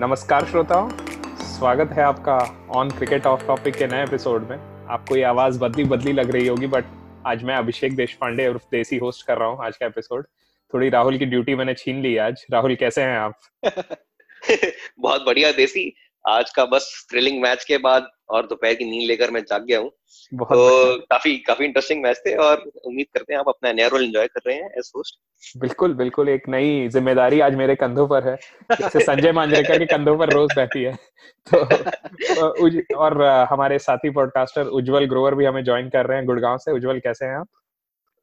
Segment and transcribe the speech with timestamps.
[0.00, 0.88] नमस्कार श्रोताओं,
[1.36, 5.84] स्वागत है आपका ऑन क्रिकेट ऑफ़ टॉपिक के नए एपिसोड में। आपको ये आवाज़ बदली
[5.84, 6.84] बदली लग रही होगी बट
[7.26, 10.26] आज मैं अभिषेक देश पांडे और देसी होस्ट कर रहा हूँ आज का एपिसोड
[10.74, 13.40] थोड़ी राहुल की ड्यूटी मैंने छीन ली आज। राहुल, कैसे हैं आप?
[14.98, 15.96] बहुत बढ़िया, देसी।
[16.28, 19.78] आज का बस थ्रिलिंग मैच के बाद और दोपहर की नींद लेकर मैं जाग गया
[19.78, 19.90] हूँ।
[20.34, 24.26] तो काफ़ी काफ़ी इंटरेस्टिंग मैच थे और उम्मीद करते हैं आप अपना नया रोल एंजॉय
[24.26, 25.18] कर रहे हैं एज होस्ट
[25.56, 28.36] बिल्कुल बिल्कुल एक नई ज़िम्मेदारी आज मेरे कंधों पर है।
[28.80, 30.98] जैसे संजय मांजरेकर के कंधों पर रोज रहती है।
[31.54, 36.58] तो उज, और हमारे साथी पॉडकास्टर उज्जवल ग्रोवर भी हमें ज्वाइन कर रहे हैं गुड़गांव
[36.58, 37.48] से। उज्जवल कैसे हैं आप?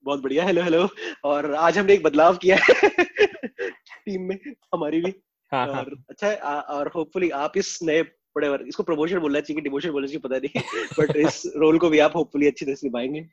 [0.04, 0.90] बहुत बढ़िया। हेलो हेलो
[1.24, 2.90] और आज हमने एक बदलाव किया है
[4.06, 4.40] टीम में
[4.74, 5.16] हमारी भी।
[5.52, 6.06] हाँ, हाँ। और हाँ.
[6.10, 8.04] अच्छा है और होपफुली आप इस नए
[8.36, 10.62] बड़े इसको प्रमोशन बोलना चाहिए कि डिमोशन बोलना चाहिए पता नहीं।
[11.00, 13.26] बट इस रोल को भी आप होपफुली अच्छी तरह से निभाएँगे।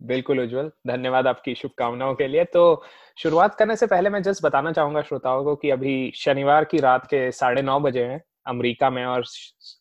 [0.00, 2.82] बिल्कुल उज्जवल। धन्यवाद आपकी शुभकामनाओं के लिए। तो
[3.18, 7.06] शुरुआत करने से पहले मैं जस्ट बताना चाहूँगा श्रोताओं को कि अभी शनिवार की रात
[7.06, 9.24] के साढ़े नौ बजे हैं अमेरिका में और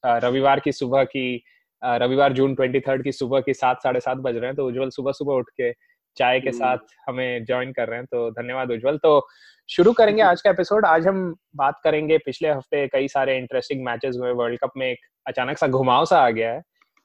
[0.05, 1.43] रविवार की सुबह की
[1.81, 4.89] रविवार जून ट्वेंटी थर्ड की सुबह की सात, साढ़े सात बज रहे हैं। तो उज्जवल
[4.89, 5.71] सुबह सुबह उठ के
[6.17, 9.27] चाय के हम्म। साथ हमें ज्वाइन कर रहे हैं तो धन्यवाद उज्जवल। तो
[9.69, 11.23] शुरू करेंगे आज का एपिसोड आज हम
[11.55, 15.67] बात करेंगे पिछले हफ़्ते कई सारे इंटरेस्टिंग मैचेस हुए। वर्ल्ड कप में एक अचानक सा
[15.67, 16.61] घुमाव सा आ गया है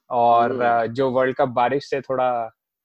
[0.09, 2.29] और हम्म। जो वर्ल्ड कप बारिश से थोड़ा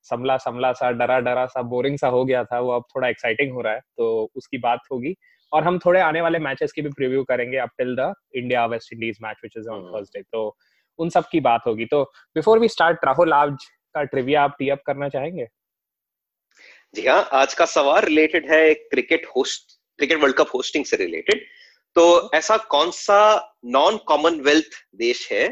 [0.07, 3.53] समला समला सा डरा डरा सा बोरिंग सा हो गया था वो अब थोड़ा एक्साइटिंग
[3.53, 5.15] हो रहा है तो उसकी बात होगी।
[5.53, 8.93] और हम थोड़े आने वाले मैचेस की भी प्रीव्यू करेंगे up till the India West
[8.93, 10.57] Indies match which is on Thursday तो
[10.99, 12.03] उन सब की बात होगी। तो
[12.37, 13.65] बिफोर वी स्टार्ट राहुल आज
[13.95, 15.47] का ट्रिविया आप टी अप करना चाहेंगे?
[16.95, 21.45] जी हाँ आज का सवाल रिलेटेड है cricket host cricket world cup hosting से रिलेटेड
[21.97, 22.05] तो
[22.35, 23.21] ऐसा कौन सा
[23.67, 25.47] नॉन कॉमनवेल्थ देश है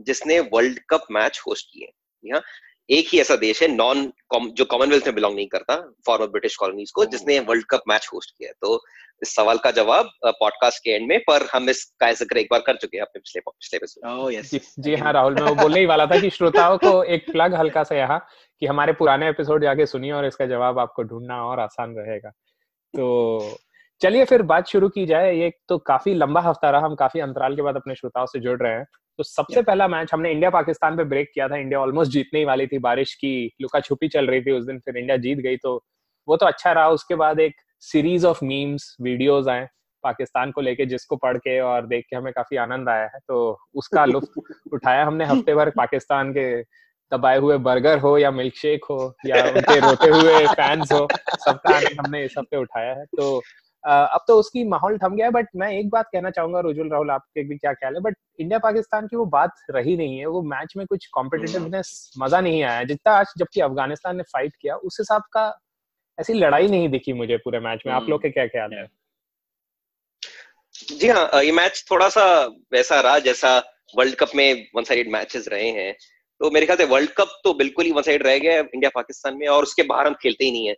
[0.00, 1.90] जिसने वर्ल्ड कप मैच होस्ट किए
[2.24, 2.42] यहाँ
[2.90, 6.90] एक ही ऐसा देश है नॉन जो कॉमनवेल्थ में बिलोंग नहीं करता फॉर्मर ब्रिटिश कॉलोनीज
[6.90, 8.80] को जिसने वर्ल्ड कप मैच होस्ट किया तो
[9.22, 12.76] इस सवाल का जवाब पॉडकास्ट के एंड में पर हम इसका ज़िक्र एक बार कर
[12.76, 16.06] चुके हैं अपने पिछले पिछले एपिसोड जी, जी हाँ राहुल मैं वो बोलने ही वाला
[16.06, 18.18] था कि श्रोताओं को एक प्लग हल्का सा यहाँ
[18.62, 22.30] कि हमारे पुराने एपिसोड जाके सुनिए और इसका जवाब आपको ढूंढना और आसान रहेगा।
[22.94, 23.58] तो
[24.00, 27.56] चलिए फिर बात शुरू की जाए। ये तो काफ़ी लंबा हफ़्ता रहा हम काफ़ी अंतराल
[27.56, 28.84] के बाद अपने श्रोताओं से जुड़ रहे हैं।
[29.20, 32.44] तो सबसे पहला मैच हमने इंडिया पाकिस्तान पे ब्रेक किया था। इंडिया ऑलमोस्ट जीतने ही
[32.44, 35.56] वाली थी। बारिश की लुका छुपी चल रही थी उस दिन फिर इंडिया जीत गई।
[35.56, 35.84] तो
[36.28, 39.68] वो तो अच्छा रहा। उसके बाद एक सीरीज़ ऑफ़ मीम्स वीडियोज़ आए
[40.02, 43.60] पाकिस्तान को लेके जिसको पढ़ के और देख के हमें काफ़ी आनंद आया है। तो
[43.74, 44.32] उसका लुत्फ
[44.72, 46.62] उठाया हमने हफ़्ते भर पाकिस्तान के
[47.12, 51.08] दबाए हुए बर्गर हो या मिल्क शेक हो या उनके रोते हुए फैंस हो
[51.38, 53.42] सबका आनंद हमने इस हफ़्ते उठाया है। तो
[53.84, 57.10] अब तो उसकी माहौल थम गया है बट मैं एक बात कहना चाहूँगा रुजुल राहुल
[57.10, 58.00] आपके भी क्या ख्याल है?
[58.00, 62.40] बट इंडिया पाकिस्तान की वो बात रही नहीं है वो मैच में कुछ कॉम्पिटेटिवनेस मज़ा
[62.40, 65.44] नहीं आया। जितना आज जबकि अफ़गानिस्तान ने फाइट किया उस हिसाब का
[66.18, 68.86] ऐसी लड़ाई नहीं दिखी मुझे पूरे मैच में। आप लोग के क्या ख्याल है?
[70.90, 72.24] जी हाँ ये मैच थोड़ा सा
[72.72, 73.56] वैसा रहा जैसा
[73.94, 75.94] वर्ल्ड कप में वन साइड मैचेस रहे हैं।
[76.40, 79.36] तो मेरे ख्याल से वर्ल्ड कप तो बिल्कुल ही वन साइड रह गया इंडिया पाकिस्तान
[79.36, 80.74] में और उसके बाहर हम खेलते ही नहीं है।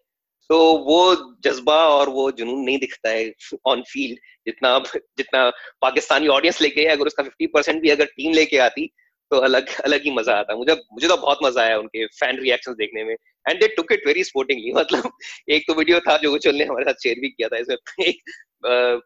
[0.52, 1.00] तो वो
[1.44, 3.30] जज्बा और वो जुनून नहीं दिखता है
[3.66, 4.78] ऑन फ़ील्ड जितना
[5.18, 5.48] जितना
[5.82, 8.86] पाकिस्तानी ऑडियंस लेके अगर उसका फिफ्टी परसेंट भी अगर टीम लेके आती
[9.30, 12.76] तो अलग अलग ही मज़ा आता। मुझे मुझे तो बहुत मज़ा आया उनके फ़ैन रिएक्शंस
[12.76, 13.12] देखने में।
[13.46, 15.10] And they took it very sportingly मतलब
[15.50, 18.20] एक तो वीडियो था जो उचल ने हमारे साथ शेयर भी किया था इसमें एक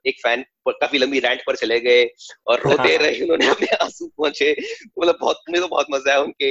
[0.07, 2.03] एक फ़ैन काफ़ी लंबी रैंट पर चले गए
[2.47, 4.51] और रोते हाँ। रहे उन्होंने अपने आँसू पहुँचे
[4.99, 6.51] मतलब बहुत मुझे तो बहुत मज़ा आया उनके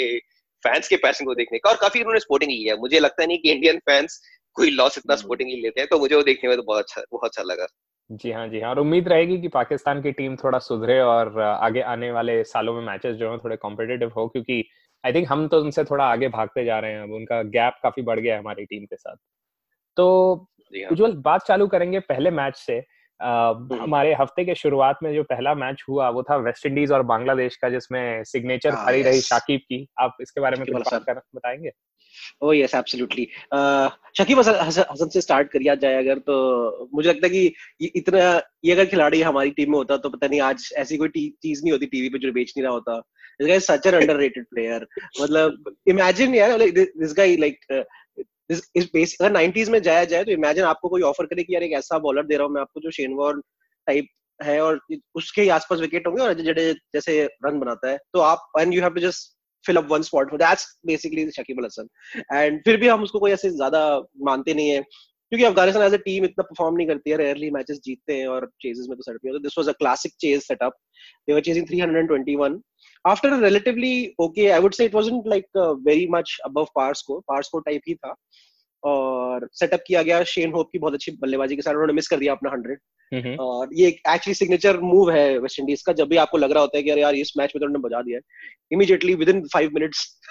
[0.63, 3.51] फैंस के पैशन को देखने का। और काफ़ी उन्होंने स्पोर्टिंग लिया मुझे लगता नहीं कि
[3.51, 4.21] इंडियन फैंस
[4.55, 7.25] कोई लॉस इतना स्पोर्टिंगली लेते हैं तो मुझे वो देखने में तो बहुत अच्छा बहुत
[7.25, 7.67] अच्छा लगा।
[8.11, 11.81] जी हाँ जी हाँ और उम्मीद रहेगी कि पाकिस्तान की टीम थोड़ा सुधरे और आगे
[11.81, 14.63] आने वाले सालों में मैचेस जो है थोड़े कॉम्पिटेटिव हो क्योंकि
[15.05, 18.03] आई थिंक हम तो उनसे थोड़ा आगे भागते जा रहे हैं अब उनका गैप काफ़ी
[18.03, 19.15] बढ़ गया है हमारी टीम के साथ।
[19.97, 20.35] तो
[20.75, 22.83] हाँ। उज्जवल बात चालू करेंगे पहले मैच से।
[23.21, 27.01] हम्म। हमारे हफ़्ते के शुरुआत में जो पहला मैच हुआ वो था वेस्ट इंडीज और
[27.01, 31.23] बांग्लादेश का जिसमें सिग्नेचर हरी हाँ, रही शाकिब की। आप इसके बारे में कुछ बात
[31.35, 31.69] बताएँगे?
[32.41, 33.27] Oh yes absolutely
[34.17, 38.85] Shakib Hasan से स्टार्ट करिया जाए अगर तो मुझे लगता है कि इतना, ये अगर
[38.85, 41.09] खिलाड़ी हमारी टीम में होता तो पता नहीं आज ऐसी कोई
[41.41, 42.99] चीज़ नहीं होती टीवी पे जो बेच नहीं रहा होता।
[43.39, 44.87] This guy such an underrated player
[45.21, 47.85] मतलब इमेजिन यार दिस गाय लाइक
[48.51, 51.63] इस बेस अगर 90s में जाया जाए तो इमेजिन आपको कोई ऑफ़र करे कि यार
[51.63, 53.41] एक ऐसा बॉलर दे रहा हूँ मैं आपको, जो शेन वॉर्न
[53.87, 54.07] टाइप
[54.39, 54.79] है और
[55.15, 59.01] उसके आसपास विकेट होंगे और जैसे रन बनाता है। तो आप and you have to
[59.01, 59.34] just
[59.65, 61.87] fill up one spot for that's basically Shakib Al Hasan
[62.33, 63.81] and फिर भी हम उसको कोई ऐसे ज़्यादा
[64.25, 64.81] मानते नहीं है,
[65.31, 68.49] क्योंकि अफ़गानिस्तान एज ए टीम इतना परफॉर्म नहीं करती है रेयरली मैचेस जीतते हैं और
[68.61, 70.73] चेजेस में तो सेटअप पे this was a classic chase setup
[71.27, 72.59] they were chasing 321
[73.05, 75.57] after relatively okay I would say it wasn't like
[75.87, 78.13] very much above par score par score type ही था.
[78.85, 82.17] और सेटअप किया गया शेन होप की बहुत अच्छी बल्लेबाजी के साथ उन्होंने मिस कर
[82.17, 82.79] दिया अपना हंड्रेड
[83.39, 86.77] और ये एक्चुअली सिग्नेचर मूव है वेस्ट इंडीज का जब भी आपको लग रहा होता
[86.77, 88.21] है कि अरे यार इस मैच में तो उन्होंने बजा दिया है।
[88.71, 90.21] Immediately within five minutes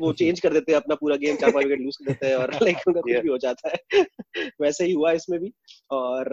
[0.00, 2.34] वो चेंज कर देते हैं अपना पूरा गेम चार पाँच विकेट लूज कर देते हैं
[2.34, 4.06] और लाइक उनका कुछ भी हो जाता है।
[4.62, 5.52] वैसे ही हुआ इसमें भी।
[5.90, 6.28] और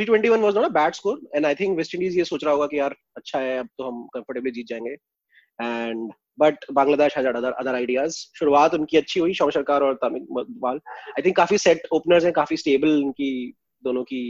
[0.00, 2.66] 321 was not a bad score and I think West Indies ये सोच रहा होगा
[2.66, 4.92] कि यार अच्छा है अब तो हम कंफर्टेबली जीत जाएँगे।
[5.62, 10.22] And but Bangladesh has other other ideas शुरुआत उनकी अच्छी हुई शौम सरकार और तमिल
[10.40, 13.30] इकबाल आई थिंक काफ़ी सेट ओपनर्स हैं काफ़ी स्टेबल उनकी
[13.84, 14.22] दोनों की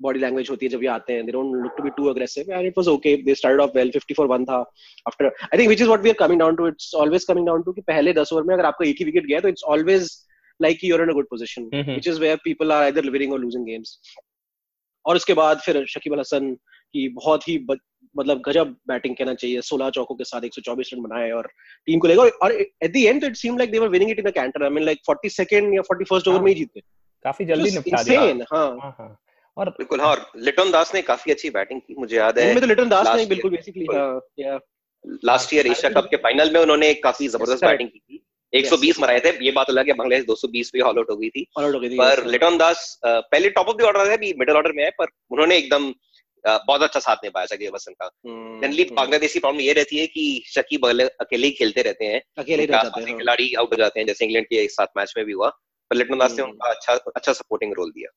[0.00, 1.24] बॉडी लैंग्वेज होती है जब ये आते हैं.
[1.26, 3.90] They don't look to be too aggressive and it was okay they started off well
[3.90, 4.58] 54 1 था
[5.08, 7.62] after I think which is what we are coming down to it's always coming down
[7.62, 10.10] to कि पहले 10 over में अगर आपका एक ही wicket गया तो it's always
[10.60, 11.94] like you're in a good position mm-hmm.
[11.94, 13.98] which is where people are either winning or losing games.
[15.04, 16.56] और उसके बाद फिर शकीब अल हसन
[16.94, 17.76] की बहुत ही ब,
[18.14, 21.48] मतलब गजब बैटिंग कहना चाहिए। 16 चौकों के साथ 124 रन बनाए और
[21.88, 24.26] टीम को लेकर। और at the end it seemed like they were winning it in
[24.26, 26.80] a canter I mean like 42nd या 41st ओवर में ही जीते।
[27.24, 28.20] काफ़ी जल्दी निपटा दिया।
[28.52, 29.16] हाँ। हाँ हाँ।
[29.56, 32.66] और बिल्कुल हाँ और लिटन दास ने काफ़ी अच्छी बैटिंग की मुझे याद है। तो
[32.66, 33.86] लिटन दास ने बिल्कुल basically
[35.24, 38.22] last year Asia cup के फाइनल में उन्होंने काफ़ी ज़बरदस्त बैटिंग की थी।
[38.52, 41.42] 120 मराए थे। ये बात अलग है बांग्लादेश 220 पे हॉल आउट हो गई थी।
[41.56, 45.56] पर लिटन दास पहले टॉप ऑफ़ द ऑर्डर है मिडिल ऑर्डर में है पर उन्होंने
[45.58, 45.92] एकदम
[46.46, 50.06] बहुत अच्छा साथ निभाया शकीब हसन का generally hmm, hmm. Bangladeshi problem ये रहती है
[50.06, 54.24] कि शकीब अकेले ही खेलते रहते हैं अकेले हाँ। खिलाड़ी आउट हो जाते हैं जैसे
[54.24, 55.48] इंग्लैंड के एक साथ मैच में भी हुआ
[55.90, 58.10] पर लिटन दास ने हम्म। उनका अच्छा अच्छा सपोर्टिंग रोल दिया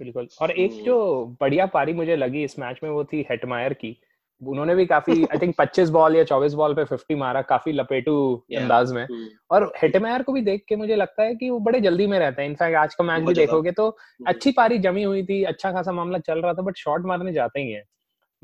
[0.00, 0.98] बिल्कुल और एक जो
[1.40, 3.96] बढ़िया पारी मुझे लगी इस मैच में वो थी हेटमायर की
[4.46, 8.44] उन्होंने भी काफ़ी आई थिंक 25 बॉल या 24 बॉल पे 50 मारा काफ़ी लपेटू
[8.50, 8.62] yeah.
[8.62, 9.26] अंदाज में hmm.
[9.50, 12.42] और हेटमेयर को भी देख के मुझे लगता है कि वो बड़े जल्दी में रहते
[12.42, 14.28] हैं इनफैक्ट आज का मैच भी देखोगे तो hmm.
[14.28, 17.60] अच्छी पारी जमी हुई थी अच्छा खासा मामला चल रहा था बट शॉट मारने जाते
[17.60, 17.82] ही है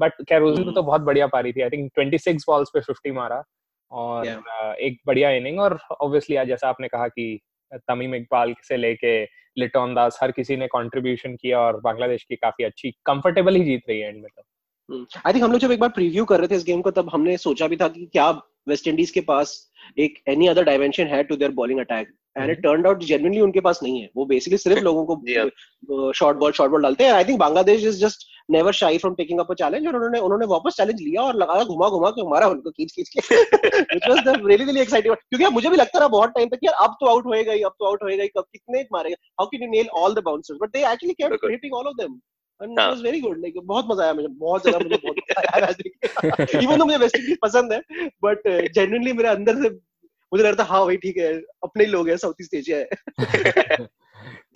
[0.00, 0.74] बट कैरोजन hmm.
[0.74, 3.42] तो बहुत बढ़िया पारी थी आई थिंक 26 बॉल्स पे 50 मारा
[3.90, 4.74] और yeah.
[4.74, 7.40] एक बढ़िया इनिंग और ऑब्वियसली आज जैसा आपने कहा कि
[7.88, 9.24] तमीम इकबाल से लेके
[9.58, 13.82] लिटोन दास हर किसी ने कंट्रीब्यूशन किया और बांग्लादेश की काफ़ी अच्छी कंफर्टेबल ही जीत
[13.88, 14.42] रही है एंड में तो
[14.90, 16.90] आई हम्म। थिंक हम लोग जब एक बार प्रीव्यू कर रहे थे इस गेम को
[16.96, 18.28] तब हमने सोचा भी था कि क्या
[18.68, 19.54] वेस्ट इंडीज के पास
[19.98, 23.60] एक एनी अदर डायमेंशन है to their bowling attack and it turn out genuinely उनके
[23.60, 24.08] पास नहीं है.
[24.16, 27.12] वो बेसिकली सिर्फ़ लोगों को शॉर्ट बॉल शॉर्ट बॉल डालते हैं.
[27.12, 30.46] I think Bangladesh is just never shy from taking up a challenge और उन्होंने उन्होंने
[30.46, 33.20] वापस चैलेंज लिया और लगाया घुमा घुमा के मारा उनको खींच खींच के.
[33.20, 36.84] Which was the really really exciting क्योंकि मुझे भी लगता रहा बहुत टाइम तक यार
[36.84, 38.28] अब तो आउट होएगा ही अब तो आउट होएगा ही.
[38.28, 39.16] कब कितने मारेगा?
[39.40, 42.14] How can you nail all the bouncers but they actually kept hitting all of them
[42.14, 42.20] it
[42.62, 47.16] very good like बहुत मज़ा आया मुझे बहुत ज़्यादा मुझे बहुत इवन तो मुझे वेस्ट
[47.16, 47.80] इंडीज पसंद है
[48.24, 49.94] बट जेन्युइनली uh, मेरे अंदर से
[50.34, 52.88] मुझे हाँ भाई ठीक है अपने लोग हैं साउथ ईस्ट एशिया है।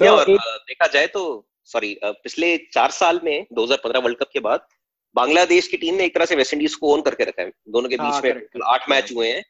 [0.00, 4.66] तो और देखा जाए तो सॉरी पिछले चार साल में 2015 वर्ल्ड कप के बाद
[5.14, 7.88] बांग्लादेश की टीम ने एक तरह से वेस्ट इंडीज को ओन करके रखा है। दोनों
[7.88, 9.44] के बीच हाँ, में आठ मैच हुए हैं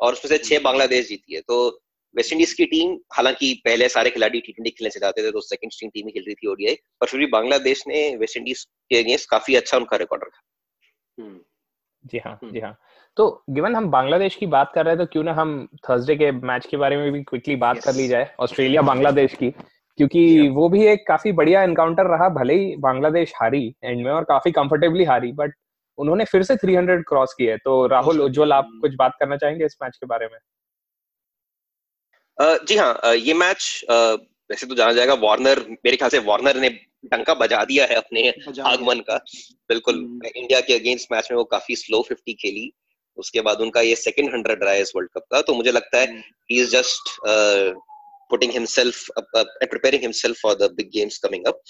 [0.00, 1.83] और उसमें से छह बांग्लादेश जीती है। तो
[2.16, 5.40] वेस्ट इंडीज की टीम हालाँकि पहले सारे खिलाड़ी टी ट्वेंटी खेलने से जाते थे तो
[5.40, 8.64] सेकंड स्ट्रिंग टीम ही खेल रही थी ओडीआई पर फिर भी बांग्लादेश ने वेस्ट इंडीज
[8.64, 10.42] के अगेंस्ट काफ़ी अच्छा उनका रिकॉर्ड रखा।
[11.22, 11.40] हम्म।
[12.06, 12.78] जी हाँ हम्म। जी हाँ।
[13.16, 16.32] तो गिवन हम बांग्लादेश की बात कर रहे हैं तो क्यों ना हम थर्सडे के
[16.32, 19.50] मैच के बारे में भी क्विकली बात कर ली जाए ऑस्ट्रेलिया बांग्लादेश की
[19.96, 24.24] क्योंकि वो भी एक काफ़ी बढ़िया एनकाउंटर रहा भले ही बांग्लादेश हारी एंड में और
[24.24, 25.52] काफ़ी कंफर्टेबली हारी बट
[25.98, 29.76] उन्होंने फिर से 300 क्रॉस किए। तो राहुल उज्जवल आप कुछ बात करना चाहेंगे इस
[29.82, 30.38] मैच के बारे में?
[32.38, 36.68] जी हाँ ये मैच वैसे तो जाना जाएगा वार्नर मेरे ख्याल से वार्नर ने
[37.10, 38.28] टंका बजा दिया है अपने
[38.62, 39.16] आगमन का।
[39.68, 42.72] बिल्कुल इंडिया हम्म। के अगेंस्ट मैच में वो काफ़ी स्लो फिफ्टी खेली।
[43.18, 45.98] उसके बाद उनका ये सेकंड हंड्रेड रहा है इस वर्ल्ड कप का। तो मुझे लगता
[45.98, 46.18] है
[46.50, 47.10] he is just
[48.30, 51.60] putting himself preparing himself for the big games coming up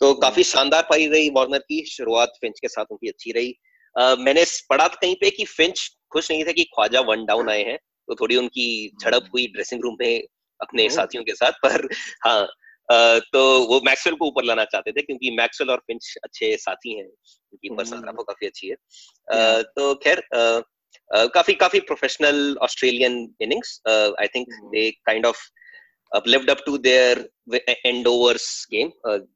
[0.00, 3.54] तो हम्म। काफ़ी शानदार पाई रही वार्नर की। शुरुआत फिंच के साथ उनकी अच्छी रही।
[3.94, 7.48] uh, मैंने पढ़ा था कहीं पे कि फिंच खुश नहीं थे कि ख्वाजा वन डाउन
[7.50, 8.68] आए हैं। तो थोड़ी उनकी
[9.02, 10.22] झड़प हुई ड्रेसिंग रूम में
[10.60, 11.88] अपने साथियों के साथ पर
[12.24, 12.48] हाँ
[13.32, 17.04] तो वो मैक्सवेल को ऊपर लाना चाहते थे क्योंकि मैक्सवेल और फिंच अच्छे साथी हैं
[17.04, 20.22] उनकी पर्सनल ग्राफो काफ़ी अच्छी है। तो खैर
[21.34, 25.46] काफ़ी काफ़ी professional Australian innings I think they kind of
[26.26, 27.18] lived up to their
[27.86, 28.90] end overs game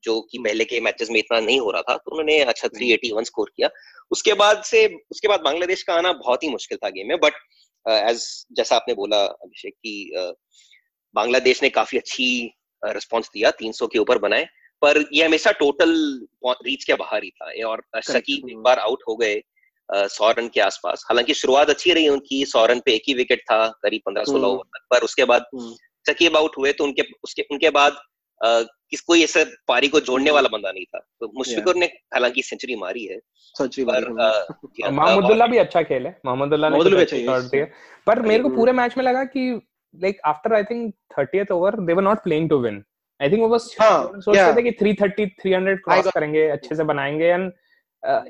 [0.05, 3.25] जो कि पहले के मैचेस में इतना नहीं हो रहा था तो उन्होंने अच्छा 381
[3.25, 3.69] स्कोर किया।
[4.11, 7.33] उसके बाद से उसके बाद बांग्लादेश का आना बहुत ही मुश्किल था गेम में बट
[7.87, 10.11] एज जैसा आपने बोला अभिषेक की
[11.15, 12.29] बांग्लादेश ने काफ़ी अच्छी
[12.83, 14.47] रिस्पॉन्स दिया 300 के ऊपर बनाए
[14.83, 15.95] पर ये हमेशा टोटल
[16.47, 19.43] रीच के बाहर ही था और शकीब एक बार आउट हो गए
[19.89, 23.41] सौ रन के आसपास। हालाँकि शुरुआत अच्छी रही उनकी सौ रन पे एक ही विकेट
[23.41, 25.47] था करीब पंद्रह सोलह ओवर हम्म। तक पर उसके बाद
[26.07, 27.99] शकीब आउट हुए तो उनके उसके उनके बाद
[28.93, 32.75] किस कोई ऐसे पारी को जोड़ने वाला बंदा नहीं था। तो मुशफिकुर ने हालाँकि सेंचुरी
[32.77, 33.19] मारी है।
[34.91, 37.65] मोहम्मदुल्ला भी अच्छा खेल है। मोहम्मदुल्ला ने अच्छा
[38.07, 41.93] पर मेरे को पूरे मैच में लगा कि like after I think 30th over they
[41.93, 42.85] were not playing to win
[43.23, 44.57] I think वो बस हाँ, सोचते yeah.
[44.57, 47.53] थे कि 330 300 क्रॉस करेंगे अच्छे से बनाएँगे। एंड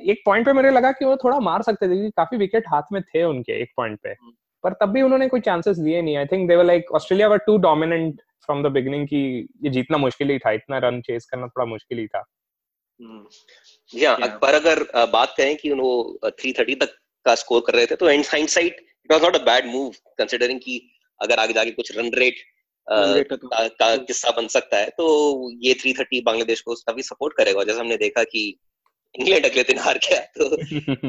[0.08, 2.82] एक पॉइंट पे मेरे लगा कि वो थोड़ा मार सकते थे क्योंकि काफ़ी विकेट हाथ
[2.92, 4.32] में थे उनके एक पॉइंट पे। हम्म।
[4.64, 7.38] पर तब भी उन्होंने कोई चांसेस दिए नहीं। I think they were like Australia were
[7.38, 11.46] too dominant from the beginning कि ये जीतना मुश्किल ही था इतना रन चेस करना
[11.46, 12.24] थोड़ा मुश्किल ही था।
[13.00, 14.30] जी हाँ Yeah.
[14.30, 18.10] पर अगर बात करें कि वो थ्री थर्टी तक का स्कोर कर रहे थे तो
[18.10, 22.10] in hindsight it was not a bad move considering कि अगर आगे जाके कुछ रन
[22.14, 22.34] रेट
[22.90, 25.06] का तो- का, का किस्सा बन सकता है तो
[25.66, 28.58] ये 330 बांग्लादेश को काफ़ी सपोर्ट करेगा। जैसे हमने देखा कि
[29.14, 30.56] इंग्लैंड अगले दिन हार गया तो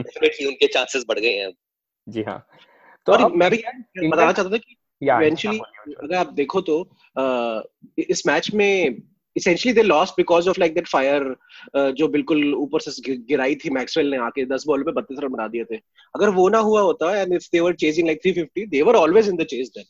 [0.02, 1.52] डेफिनेटली उनके चांसेस बढ़ गए हैं
[2.10, 2.48] जी हाँ।
[3.06, 3.58] तो मैं भी
[4.10, 4.76] बताना चाहता था कि
[5.08, 5.60] eventually
[6.04, 6.78] अगर आप देखो तो
[7.98, 8.98] इस मैच में
[9.40, 11.36] essentially they lost because of like that fire
[11.76, 15.48] जो बिल्कुल ऊपर से गिराई थी मैक्सवेल ने आके 10 बॉल पे 32 रन बना
[15.48, 15.76] दिए थे।
[16.16, 19.30] अगर वो ना हुआ होता and if they were chasing like 350 they were always
[19.30, 19.84] in the chase then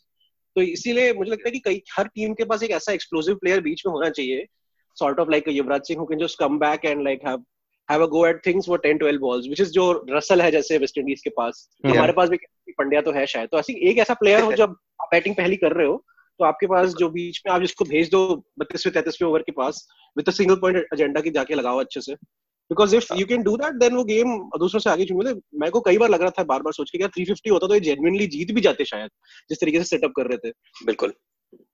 [0.56, 3.62] तो इसीलिए मुझे लगता है कि कई हर टीम के पास एक ऐसा एक्सप्लोसिव प्लेयर
[3.62, 4.46] बीच में होना चाहिए
[5.00, 7.44] sort of like Yuvraj Singh who can just come back and like have
[7.92, 10.78] have a go at things for 10 12 balls which is जो रसल है जैसे
[10.78, 11.98] वेस्ट के पास Yeah.
[11.98, 12.38] हमारे पास भी
[12.70, 14.70] पंड्या तो है शायद। तो ऐसी एक ऐसा प्लेयर हो जब
[15.02, 16.06] आप बैटिंग पहली कर रहे हो
[16.40, 19.88] तो आपके पास जो बीच में आप जिसको भेज दो बत्तीसवें तैतीसवें ओवर के पास
[20.18, 22.14] विद सिंगल पॉइंट एजेंडा की जाके लगाओ अच्छे से।
[22.70, 25.82] Because if you can do that then वो गेम दूसरों से आगे चुन मेरे को
[25.82, 28.28] कई बार लग रहा था बार बार सोच के थ्री फिफ्टी होता तो ये जेनुइनली
[28.28, 29.10] जीत भी जाते शायद
[29.50, 30.54] जिस तरीके से सेटअप कर रहे थे।
[30.86, 31.14] बिल्कुल।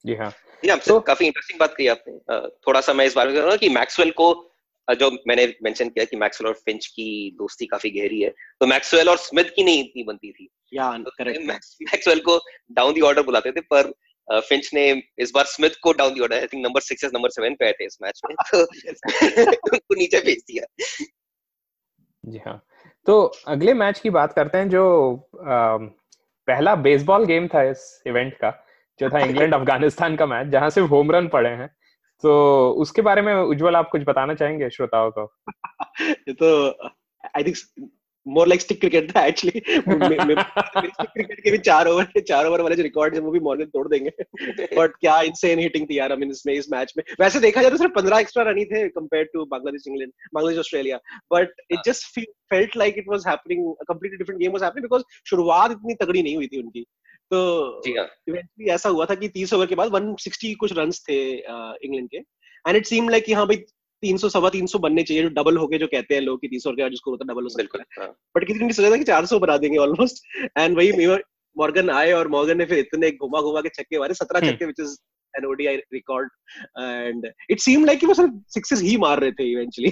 [0.05, 0.29] जी हाँ।
[0.63, 3.57] जी आपसे तो- काफ़ी इंटरेस्टिंग बात कही आपने। अ, थोड़ा सा मैं इस बारे में
[3.57, 4.48] कि मैक्सवेल को
[4.93, 9.09] जो मैंने मेंशन किया कि मैक्सवेल और फिंच की दोस्ती काफ़ी गहरी है तो मैक्सवेल
[9.09, 11.11] और स्मिथ की नहीं इतनी बनती थी। या तो
[11.47, 12.39] मैक्सवेल को
[12.71, 13.93] डाउन दी ऑर्डर बुलाते थे पर
[14.31, 17.29] फिंच ने इस बार स्मिथ को down the order I think number six या नंबर
[17.29, 18.65] सेवन पे आए थे इस मैच में तो
[19.73, 20.65] उनको नीचे भेज दिया।
[22.25, 22.65] जी हाँ।
[23.05, 25.87] तो अगले मैच की बात करते हैं जो अम,
[26.47, 28.65] पहला बेसबॉल गेम था इस इवेंट का
[28.99, 31.69] जो था इंग्लैंड अफ़गानिस्तान का मैच जहाँ सिर्फ़ होम रन पड़े हैं।
[32.23, 35.33] तो उसके बारे में उज्जवल आप कुछ बताना चाहेंगे श्रोताओं को?
[36.01, 36.69] ये तो
[37.37, 37.89] I think
[38.27, 42.75] more like stick cricket था एक्चुअली स्टिक क्रिकेट के भी चार ओवर चार ओवर वाले
[42.75, 44.09] जो रिकॉर्ड है वो भी मॉर्गन तोड़ देंगे।
[44.77, 47.71] बट क्या इनसेन हिटिंग थी यार आई मीन इसमें इस मैच में। वैसे देखा जाए
[47.71, 50.99] तो सिर्फ़ 15 एक्स्ट्रा रन ही थे compared to Bangladesh England Bangladesh Australia
[51.33, 55.71] but it just felt like it was happening completely different game was happening because शुरुआत
[55.71, 56.85] इतनी तगड़ी नहीं हुई थी उनकी।
[57.31, 60.91] तो जी हाँ इवेंचुअली ऐसा हुआ था कि 30 ओवर के बाद 160 कुछ रन
[61.09, 63.63] थे इंग्लैंड के एंड इट सीम लाइक कि हाँ भाई
[64.03, 66.75] 300 सवा 300 बनने चाहिए जो डबल हो गए जो कहते हैं लोग कि 300
[66.75, 69.03] के बाद जिसको होता डबल हो सकता है हाँ। बट किसी ने सोचा था कि
[69.03, 70.23] 400 बना देंगे ऑलमोस्ट
[70.57, 71.07] एंड वही
[71.55, 74.65] मॉर्गन आए और मॉर्गन ने फिर इतने घुमा घुमा के छक्के मारे 17 हम्म। छक्के
[74.65, 74.97] which is
[75.45, 76.29] ODI record
[76.79, 79.89] and it seem like कि वो सिर्फ़ सिक्सेस ही मार रहे थे इवेंचुअली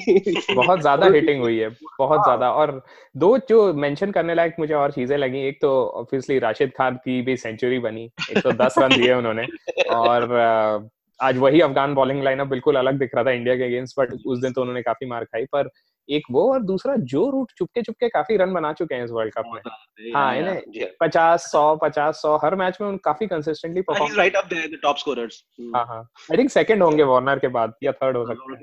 [0.55, 2.81] बहुत ज़्यादा हिटिंग हुई है बहुत ज़्यादा। और
[3.15, 7.21] दो जो मेंशन करने लायक मुझे और चीज़ें लगी एक तो ऑब्वियसली राशिद खान की
[7.21, 9.47] भी सेंचुरी बनी 110 रन दिए उन्होंने
[9.89, 10.89] और
[11.21, 14.39] आज वही अफगान बॉलिंग लाइनअप बिल्कुल अलग दिख रहा था इंडिया के अगेंस्ट बट उस
[14.39, 15.69] दिन तो उन्होंने काफ़ी मार खाई पर
[16.09, 19.33] एक वो और दूसरा जो रूट चुपके चुपके काफ़ी रन बना चुके हैं इस वर्ल्ड
[19.33, 23.27] कप में। हाँ इन्हें जी हाँ पचास सौ पचास सौ हर मैच में उन काफ़ी
[23.27, 25.41] consistently perform right up there the top scorers.
[25.75, 28.59] हाँ हाँ। आई थिंक सेकंड होंगे वार्नर के बाद या थर्ड हो सकता है।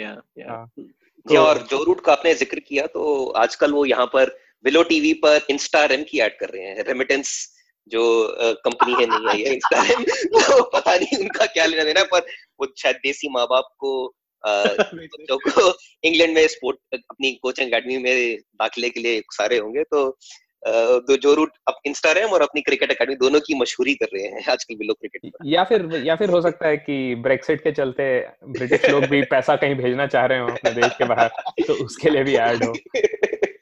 [0.00, 0.50] yeah yeah.
[0.50, 0.66] हाँ।
[1.26, 5.12] जी और जो रूट का आपने ज़िक्र किया तो आजकल वो यहाँ पर विलो टीवी
[5.24, 7.34] पर इंस्टा रेम की ऐड कर रहे हैं। रेमिटेंस
[7.90, 8.02] जो
[8.64, 10.02] कंपनी है नहीं है ये इंस्टा रेम
[10.34, 12.26] तो पता नहीं उनका क्या लेना देना पर
[12.60, 13.92] वो शायद देसी माँ बाप को
[14.46, 15.72] बच्चों को
[16.04, 20.18] इंग्लैंड में स्पोर्ट अपनी कोचिंग एकेडमी में दाखिले के लिए सारे होंगे तो
[20.66, 24.44] तो जो रूट अब इंस्टाग्राम और अपनी क्रिकेट एकेडमी दोनों की मशहूरी कर रहे हैं
[24.52, 28.04] आजकल भी लोग क्रिकेट या फिर या फिर हो सकता है कि ब्रेक्सिट के चलते
[28.48, 31.28] ब्रिटिश लोग भी पैसा कहीं भेजना चाह रहे हो अपने देश के बाहर
[31.66, 32.72] तो उसके लिए भी ऐड हो।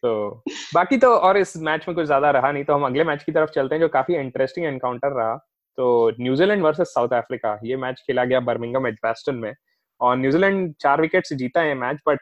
[0.03, 0.43] तो
[0.75, 3.33] बाकी तो और इस मैच में कुछ ज़्यादा रहा नहीं तो हम अगले मैच की
[3.33, 5.35] तरफ़ चलते हैं जो काफ़ी इंटरेस्टिंग एनकाउंटर रहा।
[5.79, 9.53] तो New Zealand versus South Africa ये मैच खेला गया बर्मिंगम एजबेस्टन में।
[10.01, 12.21] और न्यूजीलैंड चार विकेट से जीता है मैच बट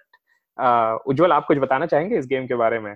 [1.06, 2.94] उज्जवल आप कुछ बताना चाहेंगे इस गेम के बारे में?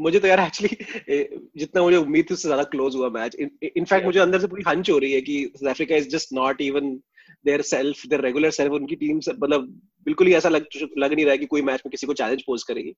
[0.00, 4.20] मुझे तो यार एक्चुअली जितना मुझे उम्मीद थी उससे ज़्यादा क्लोज हुआ मैच इनफैक्ट मुझे
[4.20, 6.94] अंदर से पूरी हंच हो रही है कि South Africa is just not even
[7.44, 9.66] their self their regular self उनकी टीम से मतलब
[10.06, 10.66] बिल्कुल ही ऐसा लग
[10.98, 12.94] लग नहीं रहा है कि कोई मैच में किसी को चैलेंज पोज करेगी.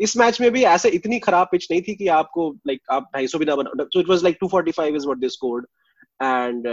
[0.00, 3.38] इस मैच में भी ऐसे इतनी खराब पिच नहीं थी कि आपको लाइक आप 250
[3.38, 5.66] भी ना बना so it was like 245 is what they scored
[6.22, 6.66] and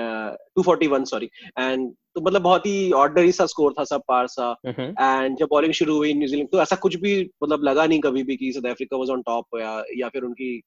[0.59, 1.29] 241 sorry
[1.59, 5.47] and तो मतलब बहुत ही ऑर्डनरी सा स्कोर था सब पार सा। हम्म, एंड जब
[5.51, 8.71] बॉलिंग शुरू हुई न्यूजीलैंड तो ऐसा कुछ भी मतलब लगा नहीं कभी भी कि South
[8.71, 10.61] Africa was on top या या फिर उनकी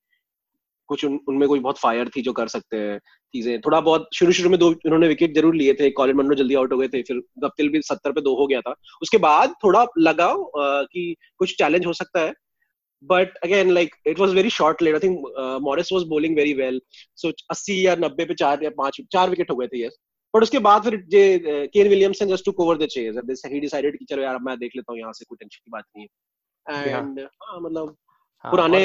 [0.89, 2.99] कुछ उन, उनमें कोई बहुत फायर थी जो कर सकते हैं
[3.35, 6.55] चीज़ें। थोड़ा बहुत शुरू शुरू में दो उन्होंने विकेट ज़रूर लिए थे कॉलिन मंडो जल्दी
[6.55, 9.55] आउट हो गए थे फिर गप्तिल भी सत्तर पे दो हो गया था। उसके बाद
[9.65, 10.35] थोड़ा लगा
[10.93, 12.33] कि कुछ चैलेंज हो सकता है।
[13.45, 14.95] Again like it was very short late.
[14.95, 16.77] I think uh, morris was bowling very well.
[17.15, 19.97] So 80 या 90 पे चार या पाँच चार विकेट हो गए थे yes.
[20.35, 21.39] बट उसके बाद फिर जे
[21.75, 24.73] Kane Williamson just took over the chase and he decided कि चलो यार मैं देख
[24.77, 26.09] लेता हूँ यहाँ से कोई टेंशन की बात नहीं है।
[26.89, 27.97] एंड हाँ मतलब
[28.45, 28.79] हाँ, पुराने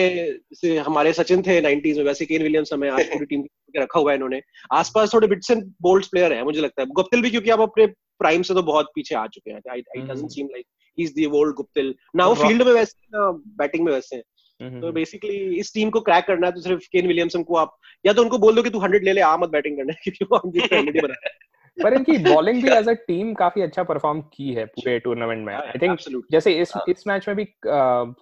[0.53, 3.99] से हमारे सचिन थे 90s में वैसे केन विलियम्स हमें आज पूरी टीम के रखा
[3.99, 7.29] हुआ है इन्होंने। आसपास थोड़े बिट्स एंड बोल्ड्स प्लेयर है मुझे लगता है। गुप्तिल भी
[7.29, 7.85] क्योंकि आप अपने
[8.19, 10.65] प्राइम से तो बहुत पीछे आ चुके हैं। I doesn't seem like
[10.97, 11.93] he is the old Guptill.
[12.15, 14.23] ना वो फ़ील्ड में वैसे ना बैटिंग में वैसे हैं।
[14.61, 18.13] तो बेसिकली इस टीम को क्रैक करना है तो सिर्फ़ केन विलियमसन को आप या
[18.13, 20.37] तो उनको बोल दो कि तू 100 ले ले आ मत बैटिंग करने क्योंकि वो
[20.37, 20.51] हम
[21.01, 21.15] बना।
[21.83, 25.53] पर इनकी बॉलिंग भी एज अ टीम काफ़ी अच्छा परफॉर्म की है पूरे टूर्नामेंट में।
[25.55, 25.99] आई थिंक
[26.31, 27.47] जैसे इस हाँ। इस मैच में भी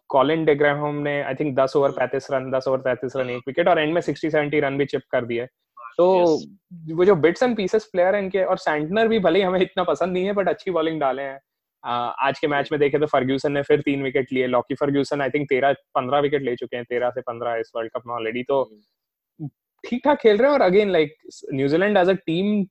[0.10, 3.68] कॉलिन डेग्राम ने I think 10 over 35 run 10 over 35 run एक विकेट
[3.68, 5.46] और एंड में 60 70 रन भी चिप कर दिए।
[5.98, 6.38] तो
[6.92, 9.84] वो जो बिट्स एंड पीसेस प्लेयर हैं इनके और सैंटनर भी भले ही हमें इतना
[9.84, 11.39] पसंद नहीं है बट अच्छी बॉलिंग डाले हैं।
[11.86, 15.30] आज के मैच में देखे तो फर्ग्यूसन ने फिर तीन विकेट लिए। लॉकी फर्ग्यूसन आई
[15.30, 18.44] थिंक तेरह पंद्रह विकेट ले चुके हैं तेरह से पंद्रह इस वर्ल्ड कप में ऑलरेडी
[18.44, 19.50] तो हम्म।
[19.84, 21.15] ठीक ठाक खेल रहे हैं और again like
[21.54, 22.65] New Zealand as a team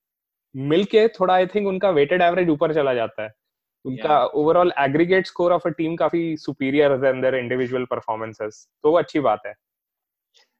[0.54, 3.32] मिलके थोड़ा आई थिंक उनका वेटेड एवरेज ऊपर चला जाता है।
[3.84, 8.98] उनका overall aggregate score of a team काफ़ी superior than their individual performances तो वो
[8.98, 9.54] अच्छी बात है।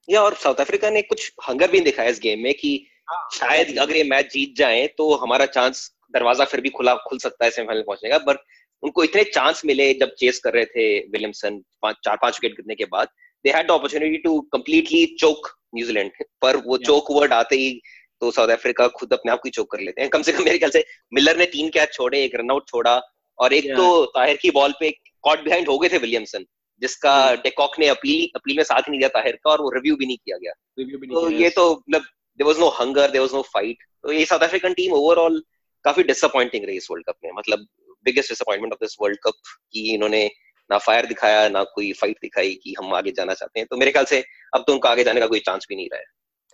[0.09, 2.77] या और साउथ अफ्रीका ने कुछ हंगर भी दिखाया इस गेम में कि
[3.09, 7.19] हाँ, शायद अगर ये मैच जीत जाए तो हमारा चांस दरवाज़ा फिर भी खुला खुल
[7.19, 8.39] सकता है सेमीफाइनल पहुँचने का। पर
[8.83, 12.75] उनको इतने चांस मिले जब चेस कर रहे थे विलियमसन पाँच चार पाँच विकेट गिरने
[12.75, 13.09] के बाद।
[13.45, 16.11] They had opportunity to completely choke New Zealand
[16.43, 17.81] पर वो चोक वर्ड आते ही
[18.23, 20.59] तो साउथ अफ्रीका खुद अपने आप को चोक कर लेते हैं। कम से कम मेरे
[20.59, 23.01] ख्याल से मिलर ने तीन कैच छोड़े एक रनआउट छोड़ा
[23.39, 24.91] और एक तो ताहिर की बॉल पे
[25.25, 26.45] कॉट बिहाइंड हो गए थे विलियमसन
[26.83, 30.07] जिसका डेकॉक ने अपील अपील में साथ नहीं दिया ताहिर का और वो रिव्यू भी
[30.07, 33.23] नहीं किया गया। रिव्यू भी नहीं तो ये तो मतलब there was no hunger there
[33.23, 35.43] was no fight तो ये साउथ अफ्रीकन टीम ओवरऑल
[35.85, 37.67] काफ़ी डिसअपॉइंटिंग रही इस वर्ल्ड कप में। मतलब
[38.05, 39.35] biggest disappointment of this world cup
[39.73, 40.27] कि इन्होंने
[40.71, 43.91] ना फायर दिखाया ना कोई फाइट दिखाई कि हम आगे जाना चाहते हैं। तो मेरे
[43.93, 44.23] ख्याल से
[44.55, 46.07] अब तो उनका आगे जाने का कोई चांस भी नहीं रहा है।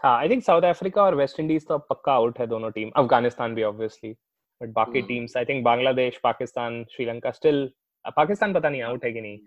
[0.03, 3.55] हाँ आई थिंक साउथ अफ्रीका और वेस्ट इंडीज तो पक्का आउट है दोनों टीम अफ़गानिस्तान
[3.55, 4.11] भी ऑब्वियसली
[4.61, 7.71] बट बाकी teams I think Bangladesh Pakistan Sri Lanka still
[8.17, 9.39] Pakistan पता नहीं आउट है कि नहीं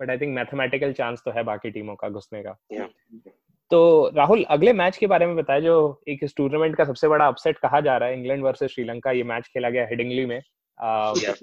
[0.00, 2.58] but I think mathematical chance तो है बाकी टीमों का घुसने का।
[3.72, 5.74] तो राहुल अगले मैच के बारे में बताया जो
[6.08, 9.22] एक इस टूर्नामेंट का सबसे बड़ा अपसेट कहा जा रहा है इंग्लैंड वर्सेस श्रीलंका ये
[9.22, 10.40] मैच खेला गया हेडिंगली में।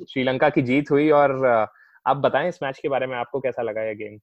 [0.09, 3.83] श्रीलंका की जीत हुई और आप बताएँ इस मैच के बारे में आपको कैसा लगा
[3.83, 4.19] ये गेम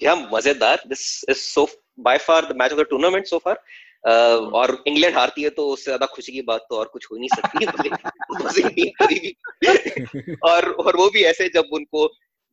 [0.00, 1.66] या मज़ेदार। This is so
[2.00, 3.60] by far the match of the tournament so far
[4.60, 7.28] और इंग्लैंड हारती है तो उससे ज़्यादा खुशी की बात तो और कुछ हो नहीं
[7.34, 7.64] सकती
[10.44, 12.04] और और वो भी ऐसे जब उनको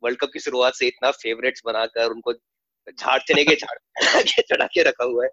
[0.03, 2.33] वर्ल्ड कप की शुरुआत से इतना फेवरेट्स बनाकर उनको
[2.91, 5.29] झाड़ चने के झाड़ चढ़ा के रखा हुआ है।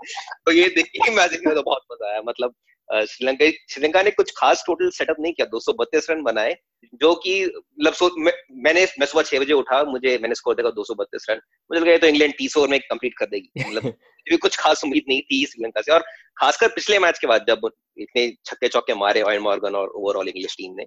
[0.47, 2.55] तो ये देखिए के मैच देखने में तो बहुत मज़ा आया। मतलब
[2.91, 6.55] श्रीलंका श्रीलंका ने कुछ खास टोटल सेटअप नहीं किया। 232 रन बनाए
[7.01, 8.33] जो कि मतलब मैं,
[8.65, 12.07] मैंने मैं सुबह छह बजे उठा मुझे मैंने स्कोर देखा 232 रन मुझे लगा तो
[12.07, 13.83] इंग्लैंड तीस ओवर में कंप्लीट कर देगी। मतलब
[14.29, 16.05] भी कुछ खास उम्मीद नहीं थी श्रीलंका से। और
[16.37, 20.57] खासकर पिछले मैच के बाद जब इतने छक्के चौके मारे ऑयन मॉर्गन और ओवरऑल इंग्लिश
[20.59, 20.85] टीम ने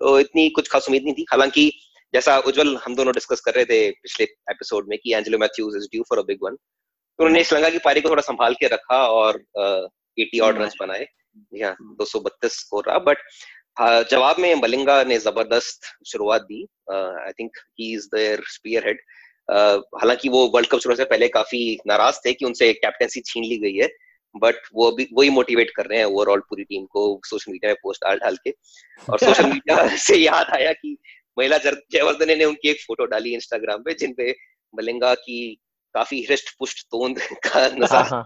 [0.00, 1.70] तो इतनी कुछ खास उम्मीद नहीं थी। हालाँकि
[2.14, 5.86] जैसा उज्जवल हम दोनों डिस्कस कर रहे थे पिछले एपिसोड में कि Angelo Mathews is
[5.92, 9.02] due for a big one तो उन्होंने श्रीलंका की पारी को थोड़ा संभाल के रखा
[9.08, 11.06] और एटी ऑड रन बनाए।
[11.54, 13.18] या दो सौ बत्तीस स्कोर रहा बट
[14.10, 18.42] जवाब में मलिंगा ने ज़बरदस्त शुरुआत दी। I think he is their
[18.86, 19.00] spearhead
[20.00, 23.58] हालाँकि वो वर्ल्ड कप शुरू से पहले काफ़ी नाराज़ थे कि उनसे कैप्टनसी छीन ली
[23.58, 23.88] गई है
[24.34, 27.76] बट वो भी वही मोटिवेट कर रहे हैं ओवरऑल पूरी टीम को सोशल मीडिया में
[27.82, 28.50] पोस्ट डाल डाल के।
[29.10, 30.96] और सोशल मीडिया से याद आया कि
[31.40, 34.34] महिला जयवर्धन ने उनकी एक फ़ोटो डाली इंस्टाग्राम पे जिनपे
[34.74, 35.40] मलिंगा की
[35.94, 38.22] काफ़ी हृष्ट पुष्ट तोंद का नज़ारा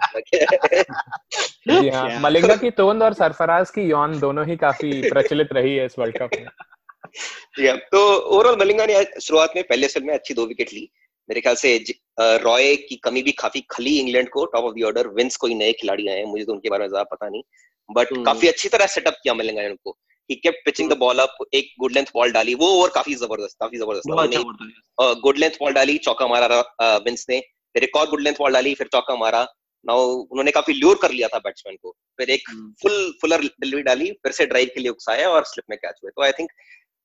[1.70, 5.86] जी हाँ मलिंगा की तोंद और सरफराज की यौन दोनों ही काफ़ी प्रचलित रही है
[5.86, 6.46] इस वर्ल्ड कप में।
[7.58, 10.88] जी हाँ तो ओवरऑल मलिंगा ने शुरुआत में पहले सेल में अच्छी दो विकेट ली।
[11.28, 11.76] मेरे ख्याल से
[12.20, 15.72] रॉय की कमी भी काफ़ी खली इंग्लैंड को top of the order Vince कोई नए
[15.72, 17.42] खिलाड़ी आए मुझे तो उनके बारे में ज़्यादा पता नहीं।
[17.88, 19.96] But hmm. काफ़ी अच्छी तरह सेटअप किया मलिंगा ने उनको।
[20.30, 23.56] He kept pitching the ball up एक गुड लेंथ बॉल डाली वो ओवर काफ़ी ज़बरदस्त
[23.60, 26.60] काफ़ी ज़बरदस्त गुड लेंथ बॉल डाली चौका मारा
[27.04, 27.40] विंस ने।
[27.74, 29.46] फिर एक और गुड लेंथ बॉल डाली फिर चौका मारा।
[29.84, 32.48] नाउ उन्होंने काफ़ी ल्योर कर लिया था बैट्समैन को। फिर एक
[32.82, 36.10] फुल फुलर डिलीवरी डाली फिर से ड्राइव के लिए उकसाया और स्लिप में कैच हुए।
[36.10, 36.50] तो I think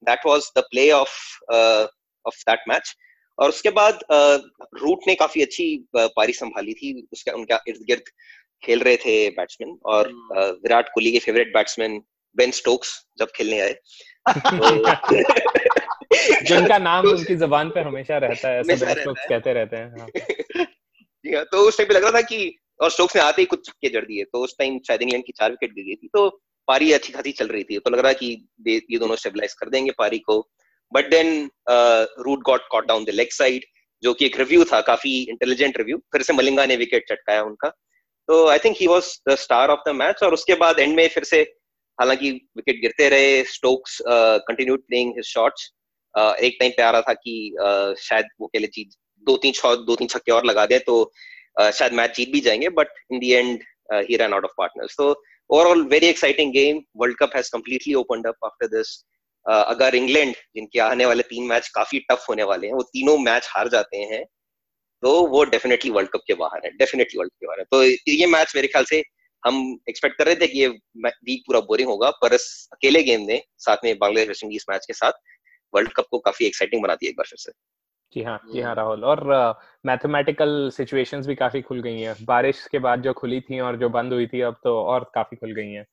[0.03, 1.17] that was the play of
[2.25, 2.93] of that match
[3.37, 3.99] और उसके बाद
[4.81, 8.03] रूट ने काफ़ी अच्छी पारी संभाली थी। उसके उनका इर्द गिर्द
[8.63, 10.11] खेल रहे थे बैट्समैन और
[10.63, 12.01] विराट कोहली के फेवरेट बैट्समैन
[12.37, 13.75] बेन स्टोक्स जब खेलने आए।
[16.43, 20.07] जिनका नाम उनकी जबान पे हमेशा रहता है ऐसा स्टोक्स कहते रहते हैं हाँ।
[21.25, 23.45] जी हाँ तो उस टाइम पे लग रहा था कि और स्टोक्स ने आते ही
[23.45, 26.09] कुछ छक्के जड़ दिए तो उस टाइम शायद इंग्लैंड की चार विकेट गिर गई थी
[26.13, 29.69] तो पारी अच्छी खासी चल रही थी तो लग रहा कि ये दोनों स्टेबलाइज कर
[29.69, 30.49] देंगे पारी को।
[30.93, 31.49] But then
[32.19, 33.65] Root got caught down the leg side
[34.03, 37.73] जो कि एक रिव्यू था काफ़ी इंटेलिजेंट रिव्यू फिर से मलिंगा ने विकेट चटकाया उनका।
[38.29, 41.07] तो I think he was the star of the match और उसके बाद एंड में
[41.07, 41.55] फिर से
[41.99, 44.01] हालाँकि विकेट गिरते रहे Stokes
[44.47, 45.71] continued playing his shots
[46.17, 49.79] एक टाइम पे आ रहा था कि uh, शायद वो लिए चीज़ दो तीन शॉट
[49.79, 51.13] दो तीन छक्के और लगा दे तो
[51.61, 54.95] uh, शायद मैच जीत भी जाएँगे but in the end he run out of partners
[54.97, 59.05] तो overall very exciting game world cup has completely opened up after this
[59.45, 63.47] अगर इंग्लैंड जिनके आने वाले तीन मैच काफ़ी टफ होने वाले हैं वो तीनों मैच
[63.49, 64.25] हार जाते हैं
[65.03, 67.83] तो वो डेफिनेटली वर्ल्ड कप के बाहर है डेफिनेटली वर्ल्ड कप के बाहर है। तो
[68.11, 69.03] ये मैच मेरे ख्याल से
[69.45, 70.67] हम एक्सपेक्ट कर रहे थे कि ये
[71.05, 74.85] वीक पूरा बोरिंग होगा पर इस अकेले गेम ने साथ में बांग्लादेश वेस्ट इंडीज मैच
[74.85, 75.11] के साथ
[75.73, 77.51] वर्ल्ड कप को काफ़ी एक्साइटिंग बना दिया एक बार फिर से।
[78.15, 79.23] जी हाँ जी हाँ राहुल। और
[79.85, 83.77] मैथमेटिकल uh, सिचुएशंस भी काफ़ी खुल गई हैं। बारिश के बाद जो खुली थी और
[83.77, 85.85] जो बंद हुई थी अब तो और काफ़ी खुल गई हैं।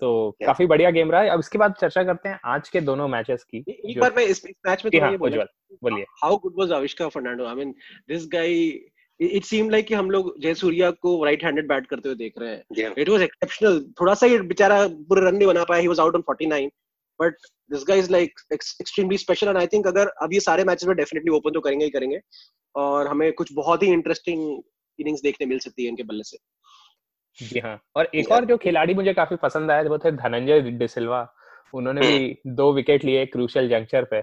[0.00, 3.08] तो काफ़ी बढ़िया गेम रहा है। अब इसके बाद चर्चा करते हैं आज के दोनों
[3.08, 6.72] मैचेस की। एक बार मैं इस मैच में तो हाँ, ये बोलिए। How good was
[6.72, 7.74] Avishka Fernando I mean
[8.08, 8.54] this guy
[9.20, 12.50] it seem like कि हम लोग जयसूर्या को राइट हैंडेड बैट करते हुए देख रहे
[12.50, 16.00] हैं। इट वाज एक्सेप्शनल थोड़ा सा ये बेचारा पूरे रन नहीं बना पाया। He was
[16.00, 16.70] out on 49
[17.20, 17.34] but
[17.70, 20.96] this guy is like extremely special and I think अगर अब ये सारे मैचेस में
[20.96, 22.20] डेफिनेटली ओपन तो करेंगे ही करेंगे।
[22.74, 24.62] और हमें कुछ बहुत ही इंटरेस्टिंग
[25.00, 26.38] इनिंग्स देखने मिल सकती है इनके बल्ले से।
[27.38, 31.32] जी हाँ। और एक और जो खिलाड़ी मुझे काफ़ी पसंद आया वो थे धनंजय डिसिल्वा
[31.74, 34.22] उन्होंने भी हम्म। दो विकेट लिए क्रूशल जंक्चर पे।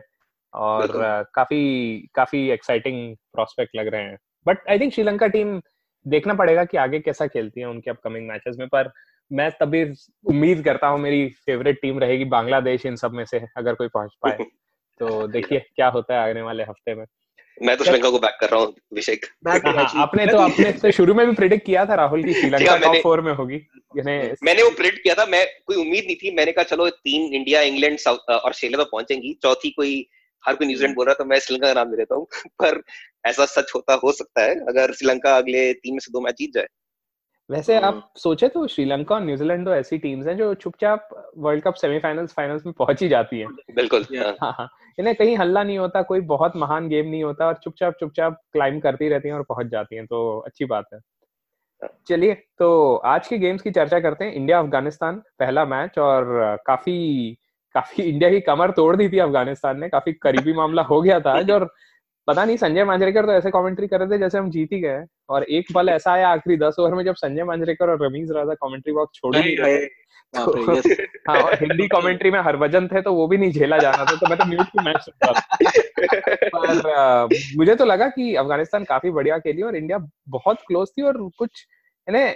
[0.53, 0.88] और
[1.36, 1.62] काफ़ी
[2.15, 5.62] काफ़ी एक्साइटिंग प्रोस्पेक्ट लग रहे हैं। But I think Sri Lanka team
[6.08, 8.91] देखना पड़ेगा कि आगे कैसा खेलती है उनके अपकमिंग मैचेस में पर
[9.31, 9.84] मैं तभी
[10.25, 14.12] उम्मीद करता हूँ मेरी फेवरेट टीम रहेगी बांग्लादेश इन सब में से अगर कोई पहुँच
[14.21, 14.38] पाए।
[14.99, 17.05] तो देखिए क्या होता है आने वाले हफ़्ते में।
[17.63, 21.13] मैं तो श्रीलंका को बैक कर रहा हूँ अभिषेक। हाँ, आपने तो आपने तो शुरू
[21.13, 25.03] में भी प्रिडिक्ट किया था राहुल की श्रीलंका टॉप फोर में होगी। मैंने वो प्रिडिक्ट
[25.03, 28.84] किया था मैं कोई उम्मीद नहीं थी। मैंने कहा चलो तीन इंडिया इंग्लैंड और ऑस्ट्रेलिया
[28.84, 30.08] तो पहुंचेंगी। चौथी कोई
[30.47, 32.25] हर कोई न्यूजीलैंड बोल रहा तो मैं श्रीलंका का नाम ले लेता हूँ।
[32.60, 32.81] पर
[33.25, 36.53] ऐसा सच होता हो सकता है अगर श्रीलंका अगले तीन में से दो मैच जीत
[36.53, 36.67] जाए।
[37.49, 41.73] वैसे आप सोचे तो श्रीलंका और न्यूजीलैंड तो ऐसी टीम्स हैं जो चुपचाप वर्ल्ड कप
[41.73, 46.01] सेमीफाइनल्स फाइनल्स में पहुँच ही जाती हैं। बिल्कुल हाँ। हाँ इन्हें कहीं हल्ला नहीं होता
[46.01, 49.67] कोई बहुत महान गेम नहीं होता और चुपचाप चुपचाप क्लाइम करती रहती हैं और पहुँच
[49.67, 50.99] जाती हैं तो अच्छी बात है।
[52.08, 57.38] चलिए तो आज के गेम्स की चर्चा करते हैं। इंडिया अफ़गानिस्तान पहला मैच और काफ़ी
[57.75, 61.53] काफ़ी इंडिया की कमर तोड़ दी थी अफ़गानिस्तान ने काफ़ी करीबी मामला हो गया था
[61.53, 61.75] और
[62.27, 65.05] पता नहीं संजय मांजरेकर तो ऐसे कमेंट्री कर रहे थे जैसे हम जीत ही गए
[65.29, 68.53] और एक पल ऐसा आया आखिरी दस ओवर में जब संजय मांजरेकर और रमीज राजा
[68.53, 69.85] कमेंट्री बॉक्स छोड़ ही गए।
[70.35, 70.81] तो,
[71.29, 74.27] हाँ और हिंदी कमेंट्री में हरभजन थे तो वो भी नहीं झेला जाना था तो
[74.29, 75.57] मैं तो म्यूट की मैच सुन रहा था।
[76.55, 77.23] पर
[77.57, 81.49] मुझे तो लगा कि अफ़गानिस्तान काफ़ी बढ़िया खेली और इंडिया बहुत क्लोज थी और कुछ
[82.09, 82.33] यानी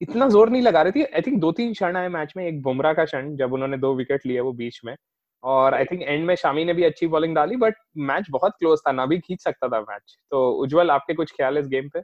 [0.00, 2.60] इतना ज़ोर नहीं लगा रही थी। आई थिंक दो तीन क्षण आए मैच में एक
[2.62, 4.94] बुमराह का क्षण जब उन्होंने दो विकेट लिए वो बीच में।
[5.44, 7.74] और आई थिंक एंड में शामी ने भी अच्छी बॉलिंग डाली बट
[8.08, 11.58] मैच बहुत क्लोज था ना भी खींच सकता था मैच तो उज्जवल आपके कुछ ख्याल
[11.58, 12.00] इस गेम पे?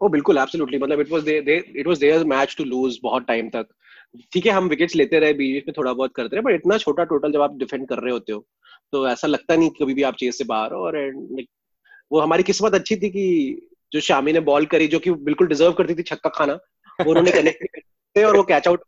[0.00, 3.48] ओ बिल्कुल एब्सोल्युटली मतलब it was they it was their match to lose बहुत टाइम
[3.50, 3.66] तक।
[4.32, 7.04] ठीक है हम विकेट्स लेते रहे बीच में थोड़ा बहुत करते रहे बट इतना छोटा
[7.04, 8.44] टोटल जब आप डिफेंड कर रहे होते हो
[8.92, 10.98] तो ऐसा लगता नहीं कभी भी आप चेस से बाहर हो और
[12.10, 13.24] वो हमारी किस्मत अच्छी थी कि
[13.94, 16.54] जो शामी ने बॉल करी जो कि बिल्कुल डिजर्व करती थी छक्का खाना
[17.00, 18.82] वो उन्होंने कनेक्ट और वो कैच आउट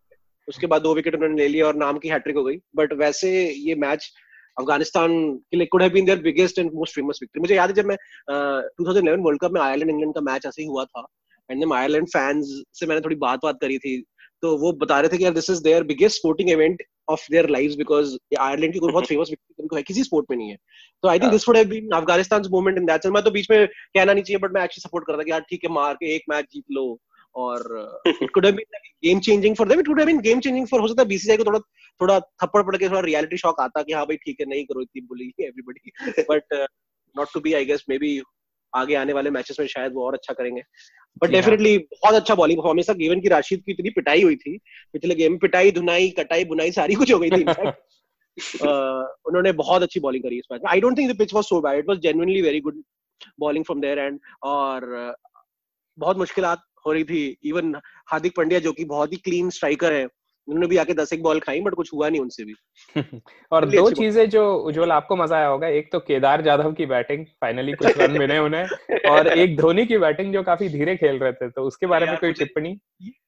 [0.48, 3.50] उसके बाद दो विकेट उन्होंने ले लिया और नाम की हैट्रिक हो गई। बट वैसे
[3.50, 4.12] ये मैच
[4.58, 7.74] अफ़गानिस्तान के लिए could have been their biggest and most famous victory मुझे याद है
[7.74, 7.96] जब मैं
[8.30, 11.06] uh, 2011 वर्ल्ड कप में आयरलैंड इंग्लैंड का मैच ऐसे ही हुआ था।
[11.50, 14.04] एंड देन आयरलैंड फैंस से मैंने थोड़ी बात बात करी थी
[14.42, 17.48] तो वो बता रहे थे कि यार this is their biggest sporting event of their
[17.50, 20.56] lives because Ireland की कोई बहुत फ़ेमस विक्ट्री है, किसी स्पोर्ट में नहीं है।
[21.02, 23.66] तो I think this would have been Afghanistan moment in that मैं तो बीच में
[23.66, 26.22] कहना नहीं चाहिए बट मैं एक्चुअली सपोर्ट करता कि यार ठीक है, मार के एक
[26.30, 26.86] मैच जीत लो
[27.34, 30.66] और it could have been game changing for them it could have been game changing
[30.66, 31.58] for हो सकता है बीसीसीआई को थोड़ा
[32.00, 34.82] थोड़ा थप्पड़ पड़ के, थोड़ा रियलिटी शॉक आता कि हाँ भाई ठीक है, नहीं करो
[34.82, 36.66] इतनी bully everybody but
[37.14, 38.18] not to be I guess maybe
[38.74, 40.62] आगे आने वाले मैचेस में शायद वो और अच्छा करेंगे।
[41.22, 44.37] बट डेफिनेटली हाँ। बहुत अच्छा बॉलिंग परफॉर्मेंस था। गिवन की राशिद की इतनी पिटाई हुई
[44.37, 44.59] थी।
[44.92, 47.72] पिछले गेम में पिटाई धुनाई कटाई बुनाई सारी कुछ हो गई थी uh,
[49.26, 51.61] उन्होंने बहुत अच्छी बॉलिंग करी इस मैच में। I don't think the pitch was so
[51.61, 52.83] bad it was genuinely very good
[53.40, 55.14] bowling from their end और
[55.98, 57.74] बहुत मुश्किलात हो रही थी। इवन
[58.07, 60.07] हार्दिक पांड्या जो कि बहुत ही क्लीन स्ट्राइकर है
[60.48, 62.54] उन्होंने भी आके दस एक बॉल खाई बट कुछ हुआ नहीं उनसे भी।
[63.52, 67.26] और दो चीज़ें जो उज्जवल आपको मज़ा आया होगा एक तो केदार जाधव की बैटिंग
[67.26, 68.68] फाइनली कुछ रन मिले उन्हें
[69.11, 72.16] और एक धोनी की बैटिंग जो काफ़ी धीरे खेल रहे थे तो उसके बारे में
[72.16, 72.78] कोई टिप्पणी?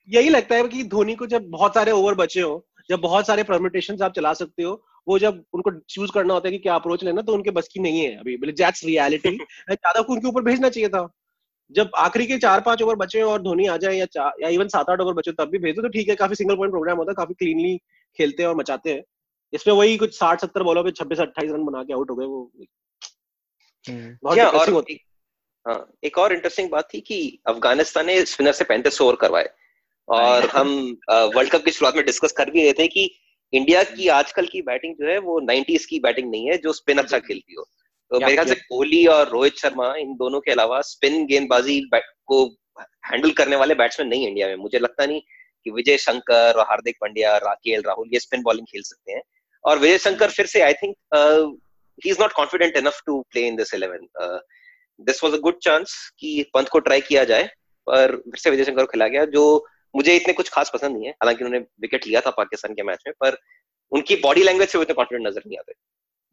[0.09, 3.43] यही लगता है कि धोनी को जब बहुत सारे ओवर बचे हो जब बहुत सारे
[3.43, 7.05] परमिटेशन आप चला सकते हो वो जब उनको चूज़ करना होता है कि क्या अप्रोच
[7.05, 9.37] लेना तो उनके बस की नहीं है अभी। दैट्स रियलिटी
[9.71, 11.09] जाधव को उनके ऊपर भेजना चाहिए था।
[11.71, 14.91] जब आखिरी के चार पाँच ओवर बचे और धोनी आ जाए या या इवन सात
[14.91, 17.15] आठ ओवर बचे तब भी भेजो तो ठीक है काफ़ी सिंगल पॉइंट प्रोग्राम होता है
[17.15, 17.79] काफ़ी क्लीनली
[18.17, 19.05] खेलते हैं और मचाते हैं।
[19.53, 22.27] इसमें वही कुछ साठ सत्तर बॉलों पे छब्बीस अट्ठाईस रन बना के आउट हो गए
[22.27, 22.53] वो।
[24.23, 25.01] बहुत हाँ, और एक,
[25.69, 29.51] हाँ एक और इंटरेस्टिंग बात थी कि अफ़गानिस्तान ने स्पिनर से पैंतीस ओवर करवाए।
[30.09, 33.15] और हम वर्ल्ड कप की शुरुआत में डिस्कस कर भी रहे थे कि
[33.53, 36.99] इंडिया की आजकल की बैटिंग जो है वो नाइनटीज की बैटिंग नहीं है जो स्पिन
[36.99, 37.69] अच्छा खेलती हो।
[38.11, 42.45] तो मेरे ख्याल से कोहली और रोहित शर्मा इन दोनों के अलावा स्पिन गेंदबाजी को
[43.07, 45.21] हैंडल करने वाले बैट्समैन नहीं इंडिया में। मुझे लगता नहीं
[45.67, 49.23] कि विजय शंकर और हार्दिक पांड्या राकेल राहुल ये स्पिन बॉलिंग खेल सकते हैं।
[49.65, 50.95] और विजय शंकर फिर से I think
[52.05, 54.07] he is not confident enough to play in this eleven
[55.01, 57.45] this was a good chance कि पंत को ट्राई किया जाए
[57.87, 59.45] पर फिर से विजय शंकर को खिला गया जो
[59.97, 63.03] मुझे इतने कुछ खास पसंद नहीं है। हालाँकि उन्होंने विकेट लिया था पाकिस्तान के मैच
[63.07, 63.39] में पर
[63.93, 65.73] उनकी बॉडी लैंग्वेज से वो इतने कॉन्फिडेंट नज़र नहीं आते।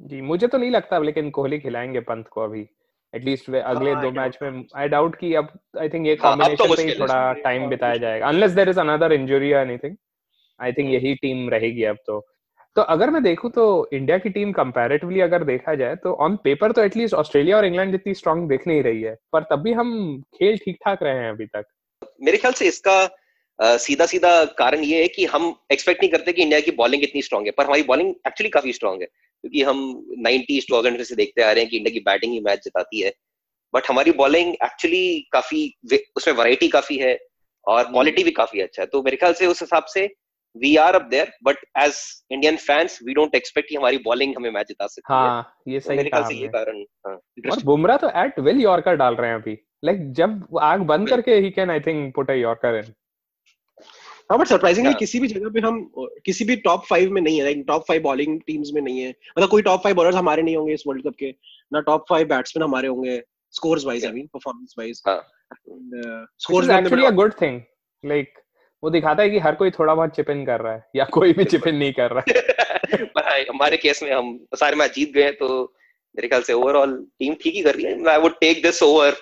[0.02, 2.68] जी मुझे तो नहीं लगता लेकिन कोहली खिलाएँगे पंत को अभी।
[3.14, 6.68] एटलीस्ट अगले हाँ, दो मैच में आई डाउट कि अब आई थिंक ये कॉम्बिनेशन हाँ,
[6.68, 9.96] तो पे ही थोड़ा टाइम बिताया जाएगा। Unless there is another injury या एनीथिंग
[10.60, 12.20] आई थिंक यही टीम रहेगी अब तो।
[12.76, 16.72] तो अगर मैं देखूँ तो इंडिया की टीम कंपैरेटिवली अगर देखा जाए तो ऑन पेपर
[16.72, 19.94] तो एटलीस्ट ऑस्ट्रेलिया और इंग्लैंड जितनी स्ट्रांग दिख नहीं रही है पर तब भी हम
[20.36, 21.66] खेल ठीक ठाक रहे हैं अभी तक।
[22.22, 26.42] मेरे ख्याल से इसका सीधा सीधा कारण ये है कि हम एक्सपेक्ट नहीं करते कि
[26.42, 29.08] इंडिया की बॉलिंग इतनी स्ट्रांग है पर हमारी बॉलिंग एक्चुअली काफ़ी स्ट्रांग है।
[29.42, 32.60] क्योंकि हम नाइनटीज टू से देखते आ रहे हैं कि इंडिया की बैटिंग ही मैच
[32.60, 33.14] जिताती है।
[33.74, 35.76] बट हमारी बॉलिंग एक्चुअली काफ़ी
[36.18, 37.20] उसमें वैरायटी काफ़ी है
[37.68, 40.16] और क्वालिटी भी काफ़ी अच्छा है। तो मेरे ख्याल से उस हिसाब से
[40.58, 44.52] we are up there but as Indian fans we don't expect कि हमारी बॉलिंग हमें
[44.52, 47.16] मैच जिता सकती हाँ, है ये तो सही मेरे ख्याल से ये कारण हाँ,
[47.52, 51.10] और बुमराह तो एट विल यॉर्कर डाल रहे हैं अभी। लाइक like, जब आग बंद
[51.10, 52.94] करके he can I think put a yorker in
[54.30, 55.80] हाँ बट सरप्राइजिंगली किसी भी जगह पे हम
[56.26, 59.10] किसी भी टॉप फाइव में नहीं है like top five bowling teams में नहीं है।
[59.10, 61.30] मतलब कोई टॉप फाइव बॉलर्स हमारे नहीं होंगे इस वर्ल्ड कप के।
[61.74, 63.22] ना टॉप फाइव बैट्समैन हमारे होंगे
[63.54, 67.62] scores wise I mean performance wise scores actually a good thing
[68.04, 68.34] like
[68.84, 71.34] वो दिखाता है कि हर कोई थोड़ा बहुत चिप इन कर रहा है या कोई
[71.34, 75.32] भी चिप इन नहीं कर रहा है। हमारे केस में हम सारे मैच जीत गए
[75.32, 75.48] तो
[76.16, 79.18] मेरे ख्याल से ओवरऑल टीम ठीक ही कर रही है। I would take this over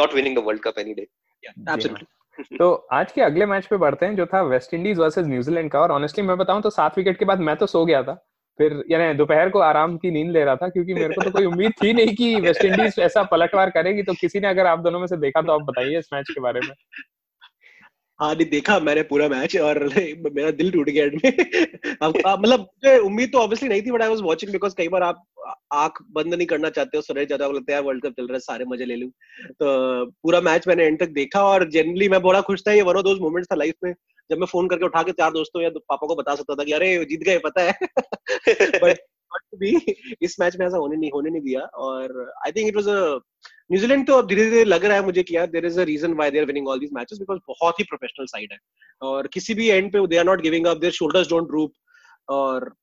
[0.00, 1.02] not winning the world cup any day
[1.42, 2.06] absolutely
[2.38, 5.80] तो आज के अगले मैच पे बढ़ते हैं, जो था वेस्ट इंडीज वर्सेज न्यूजीलैंड का।
[5.80, 8.14] और ऑनेस्टली मैं बताऊँ तो सात विकेट के बाद मैं तो सो गया था।
[8.58, 11.44] फिर यानी दोपहर को आराम की नींद ले रहा था, क्योंकि मेरे को तो कोई
[11.44, 15.00] उम्मीद थी नहीं कि वेस्ट इंडीज ऐसा पलटवार करेगी। तो किसी ने अगर आप दोनों
[15.00, 16.74] में से देखा तो आप बताइए इस मैच के बारे में।
[18.20, 19.78] हाँ नहीं, देखा मैंने पूरा मैच और
[20.34, 21.06] मेरा दिल टूट गया
[22.36, 22.66] मतलब
[23.04, 25.22] उम्मीद तो ऑब्वियसली नहीं थी but I was watching because कई बार आप
[25.74, 28.40] आँख बंद नहीं करना चाहते हो सरे ज़्यादा लगता है वर्ल्ड कप चल रहा है,
[28.40, 29.10] सारे मज़े ले लूँ।
[29.52, 32.96] तो पूरा मैच मैंने एंड तक देखा और जनरली मैं बड़ा खुश था, ये वन
[32.96, 33.92] ऑफ़ दोस मोमेंट्स था लाइफ में,
[34.30, 36.72] जब मैं फ़ोन करके उठा के चार दोस्तों या पापा को बता सकता था कि,
[36.72, 37.72] अरे, जीत गए, पता है।
[38.84, 38.98] बट
[39.56, 39.70] भी
[40.22, 42.12] इस मैच में ऐसा होने नहीं होने नहीं दिया और
[42.46, 43.18] I think it was a
[43.70, 46.12] New Zealand तो अब धीरे धीरे लग रहा है मुझे कि यार there is a reason
[46.12, 48.58] why they are winning all these matches because बहुत ही प्रोफेशनल साइड है।
[49.02, 51.72] और किसी भी एंड पे they are not giving up their shoulders don't droop
[52.28, 52.74] और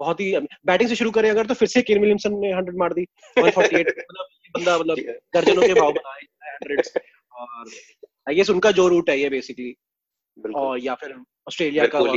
[0.00, 2.92] बहुत ही बैटिंग से शुरू करें अगर तो फिर से केन विलियमसन ने 100 मार
[2.92, 3.02] दी
[3.38, 4.98] 148 मतलब बंदा मतलब
[5.34, 6.20] दर्जनों के भाव बनाए
[6.78, 7.00] 100
[7.32, 7.70] और
[8.28, 9.76] आई गेस उनका जो रूट है ये बेसिकली
[10.54, 11.14] और या फिर
[11.48, 12.16] ऑस्ट्रेलिया का हाँ।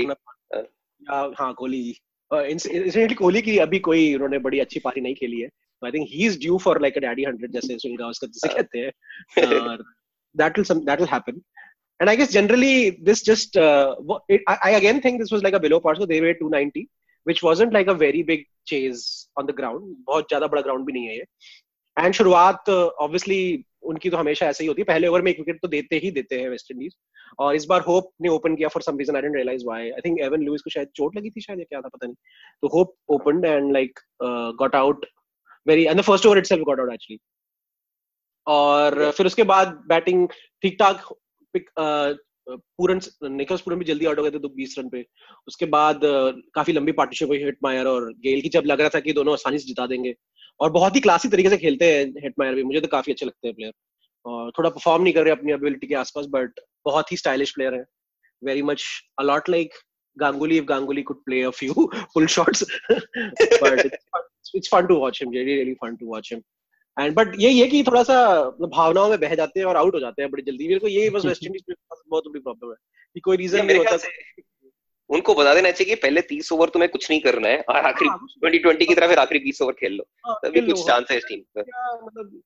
[1.01, 1.95] या हाँ कोहली
[2.33, 5.49] इंसिडेंटली कोहली की अभी कोई उन्होंने बड़ी अच्छी पारी नहीं खेली है।
[5.85, 8.57] I think he is due for like a daddy 100 जैसे सुनील गावस्कर जिसे हाँ।
[8.57, 9.83] कहते हैं। और
[10.35, 11.41] that will some that will happen
[11.99, 12.75] and i guess generally
[13.07, 13.87] this just uh,
[14.33, 16.83] it, I, I again think this was like a below par so they were 290
[17.25, 19.01] which wasn't like a very big chase
[19.41, 19.89] on the ground.
[20.07, 21.25] बहुत ज़्यादा बड़ा ground भी नहीं है ये।
[21.97, 23.41] And शुरुआत obviously
[23.93, 26.11] उनकी तो हमेशा ऐसे ही होती है। पहले ओवर में एक विकेट तो देते ही
[26.11, 26.95] देते हैं वेस्ट इंडीज
[27.39, 30.01] और इस बार होप ने ओपन किया for some reason I didn't realise why I
[30.05, 32.15] think Evin Lewis को शायद चोट लगी थी शायद या क्या था पता नहीं।
[32.61, 33.99] तो Hope opened and like
[34.63, 35.05] got out
[35.67, 37.19] very and the first over itself got out actually
[38.47, 40.27] और फिर उसके बाद बैटिंग
[40.61, 41.07] ठीक ठाक
[42.47, 42.99] पूरन
[43.31, 45.05] निकल्स पूरन भी जल्दी आउट हो गए थे तो बीस रन पे।
[45.47, 45.99] उसके बाद
[46.55, 49.59] काफ़ी लंबी पार्टनरशिप हुई हिटमायर और गेल की जब लग रहा था कि दोनों आसानी
[49.59, 50.13] से जिता देंगे।
[50.59, 53.47] और बहुत ही क्लासिक तरीके से खेलते हैं हिटमायर भी मुझे तो काफ़ी अच्छे लगते
[53.47, 53.73] हैं प्लेयर
[54.25, 57.73] और थोड़ा परफॉर्म नहीं कर रहे अपनी एबिलिटी के आसपास बट बहुत ही स्टाइलिश प्लेयर
[57.73, 57.83] है।
[58.43, 58.85] Very much
[59.19, 59.73] a lot like
[60.17, 61.73] Ganguly if Ganguly could play a few
[62.13, 62.63] full shots.
[63.61, 63.91] but
[64.49, 65.29] it's, it's fun to watch him.
[65.29, 66.43] Really, really fun to watch him.
[66.99, 69.95] And but यही है कि थोड़ा सा मतलब भावनाओं में बह जाते हैं और आउट
[69.95, 71.75] हो जाते हैं बड़ी जल्दी। मेरे को यही बस वेस्ट इंडीज में
[72.09, 72.75] बहुत बड़ी प्रॉब्लम है
[73.13, 73.97] कि कोई रीजन नहीं होता
[75.09, 78.09] उनको बता देना चाहिए कि पहले तीस ओवर तुम्हें कुछ नहीं करना है और आखिरी
[78.09, 81.17] ट्वेंटी ट्वेंटी की तरह फिर आखिरी बीस ओवर खेल लो। हाँ, तभी कुछ चांस है
[81.17, 82.41] इस टीम का मतलब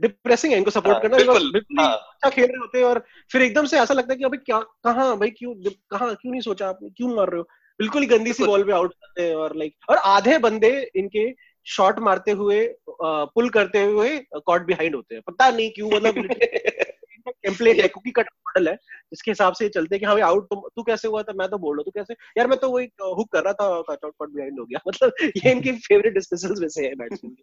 [0.00, 1.96] डिप्रेसिंग है इनको सपोर्ट हाँ, करना। बिल्कुल, हाँ.
[1.96, 4.60] अच्छा खेल रहे होते हैं और फिर एकदम से ऐसा लगता है कि अभी क्या
[4.60, 6.90] कहाँ भाई क्यों कहाँ क्यों नहीं सोचा आपने?
[6.90, 7.48] क्यों मार रहे हो?
[7.80, 11.34] बिल्कुल ही गंदी सी बॉल पे आउट करते हैं और लाइक और आधे बंदे इनके
[11.66, 16.14] शॉट मारते हुए पुल करते हुए कॉट बिहाइंड होते हैं। पता नहीं क्यों मतलब
[17.28, 20.70] टेम्पलेट है कुकी कट मॉडल है जिसके हिसाब से चलते हैं कि हाँ आउट तो
[20.76, 21.32] तू कैसे हुआ था?
[21.32, 22.14] मैं तो बोल रहा तू कैसे?
[22.38, 25.50] यार मैं तो वही हुक कर रहा था कट आउट बिहाइंड हो गया। मतलब ये
[25.50, 26.18] इनके फेवरेट
[26.60, 27.36] में से है batsman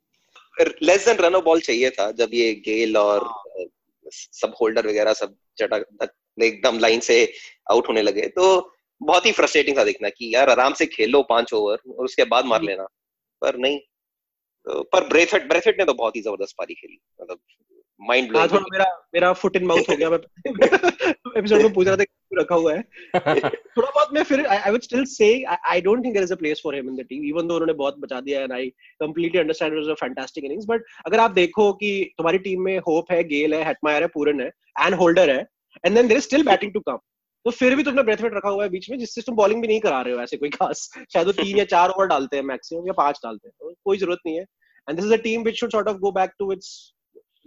[0.83, 3.65] less than run ball चाहिए था जब ये गेल और हाँ।
[4.11, 6.13] सब होल्डर वगैरह सब चटक
[6.43, 7.33] एकदम लाइन से
[7.71, 11.53] आउट होने लगे। तो बहुत ही फ्रस्ट्रेटिंग था देखना कि यार आराम से खेलो पाँच
[11.53, 12.83] ओवर और उसके बाद मार लेना।
[13.41, 17.39] पर नहीं। तो, पर ब्रेथेट ब्रेथेट ने तो बहुत ही ज़बरदस्त पारी खेली। मतलब
[18.01, 20.19] माइंड हाँ थोड़ा मेरा मेरा फुट इन माउथ हो गया। मैं
[21.37, 22.81] एपिसोड में पूछ रहा था कि रखा हुआ है।
[23.77, 26.61] थोड़ा बहुत मैं फिर I would still say I don't think there is a place
[26.63, 29.73] for him in the team even though उन्होंने बहुत बचा दिया and I completely understand
[29.73, 33.23] it was a fantastic innings but अगर आप देखो कि तुम्हारी टीम में होप है
[33.23, 34.47] गेल है हेटमायर है पूरन है
[34.85, 35.47] एंड होल्डर है
[35.85, 36.97] and then there is still batting to come
[37.45, 39.79] तो फिर भी तुमने ब्रेथवेट रखा हुआ है बीच में जिससे तुम बॉलिंग भी नहीं
[39.81, 42.87] करा रहे हो ऐसे कोई खास। शायद वो तीन या चार ओवर डालते हैं मैक्सिमम
[42.87, 45.59] या पाँच डालते हैं तो कोई ज़रूरत नहीं है। And this is a team which
[45.59, 46.71] should sort of go back to its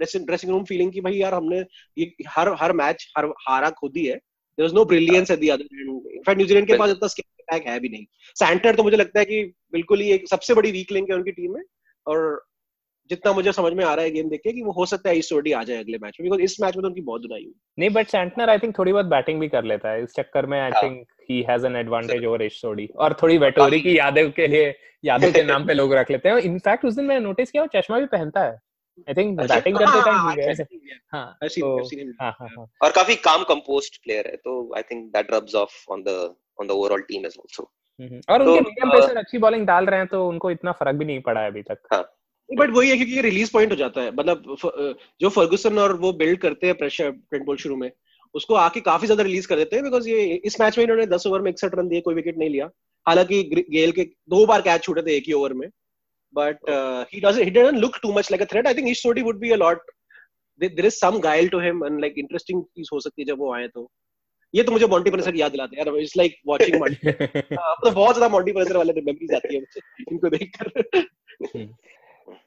[0.01, 1.65] dressing room feeling की भाई यार हमने
[1.97, 5.51] ये हर हर मैच हर हारा खुद ही। है there is no brilliance at the
[5.51, 8.05] other end in fact New Zealand के पास इतना स्किल अटैक है भी नहीं।
[8.37, 11.33] सैंटर तो मुझे लगता है कि बिल्कुल ही एक सबसे बड़ी वीक लिंक है उनकी
[11.33, 11.63] टीम में।
[12.07, 12.45] और
[13.11, 15.19] जितना मुझे समझ में आ रहा है गेम देख के कि वो हो सकता है
[15.19, 17.55] ईस्टोडी आ जाए अगले मैच में बिकॉज़ इस मैच में तो उनकी बहुत दुनाई हुई।
[17.79, 20.61] नहीं बट सैंटनर आई थिंक थोड़ी बहुत बैटिंग भी कर लेता है। इस चक्कर में
[20.61, 24.75] I think he has an advantage over ईस्टोडी और थोड़ी वेटोरी की यादें के लिए
[25.05, 27.81] यादों के नाम पे लोग रख लेते हैं। इनफैक्ट उस दिन मैंने नोटिस किया वो
[27.81, 28.59] चश्मा भी पहनता है।
[28.99, 30.19] आई थिंक बैटिंग करते टाइम
[32.21, 35.71] हाँ हाँ। हाँ और काफ़ी काम कंपोज्ड प्लेयर है तो I think that rubs off
[35.91, 37.73] on the on the overall team as also
[38.31, 41.05] और उनके मीडियम तो, पेसर अच्छी बॉलिंग डाल रहे हैं तो उनको इतना फ़र्क भी
[41.05, 42.11] नहीं पड़ा है अभी तक। हाँ।
[42.57, 44.57] बट वही है क्योंकि रिलीज़ पॉइंट हो जाता है। मतलब
[45.21, 47.91] जो फर्गुसन और वो बिल्ड करते हैं प्रेशर ट्रेंट बॉल शुरू में
[48.35, 51.27] उसको आके काफ़ी ज़्यादा रिलीज़ कर देते हैं बिकॉज़ ये इस मैच में इन्होंने 10
[51.27, 52.71] ओवर में इकसठ रन दिए कोई विकेट नहीं लिया।
[53.07, 55.69] हालाँकि गेल के दो बार कैच छूटे थे एक ही ओवर में।
[56.35, 58.69] But uh, he doesn't he doesn't look too much like a threat.
[58.69, 59.83] I think Ish Sodhi would be a lot.
[60.61, 63.53] There is some guile to him and like interesting चीज़ हो सकती है जब वो
[63.55, 63.85] आए तो।
[64.55, 68.15] ये तो मुझे मॉन्टी प्रेसर याद दिलाते हैं। यार इट्स लाइक वाचिंग मॉन्टी तो बहुत
[68.17, 69.81] ज़्यादा मॉन्टी प्रेसर वाले मेमोरीज आती है मुझे
[70.13, 70.69] इनको देखकर।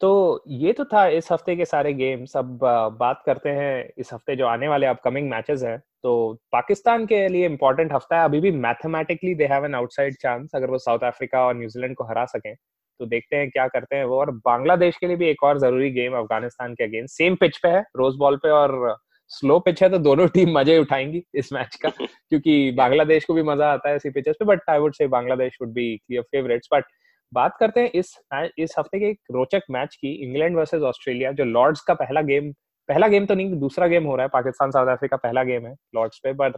[0.01, 2.59] तो ये तो था इस हफ़्ते के सारे गेम्स। अब
[2.99, 7.45] बात करते हैं इस हफ़्ते जो आने वाले अपकमिंग मैचेस हैं। तो पाकिस्तान के लिए
[7.45, 11.45] इम्पोर्टेंट हफ़्ता है। अभी भी mathematically they have an outside chance अगर वो साउथ अफ्रीका
[11.47, 12.53] और न्यूजीलैंड को हरा सकें।
[12.99, 15.89] तो देखते हैं क्या करते हैं वो। और बांग्लादेश के लिए भी एक और ज़रूरी
[15.91, 18.95] गेम अफ़गानिस्तान के अगेंस्ट। सेम पिच पे है रोज बॉल पे और
[19.31, 21.89] स्लो पिच है तो दोनों टीम मज़े उठाएँगी इस मैच का।
[22.29, 25.57] क्योंकि बांग्लादेश को भी मज़ा आता है इसी पिचेस पे but I would say Bangladesh
[25.61, 26.85] would be clear favourites but
[27.31, 28.13] बात करते हैं इस
[28.57, 32.51] इस हफ़्ते के एक रोचक मैच की, इंग्लैंड वर्सेस ऑस्ट्रेलिया, जो लॉर्ड्स का पहला गेम
[32.89, 35.73] पहला गेम तो नहीं, दूसरा गेम हो रहा है, पाकिस्तान, साउथ अफ्रीका पहला गेम है
[35.95, 36.55] लॉर्ड्स पे बट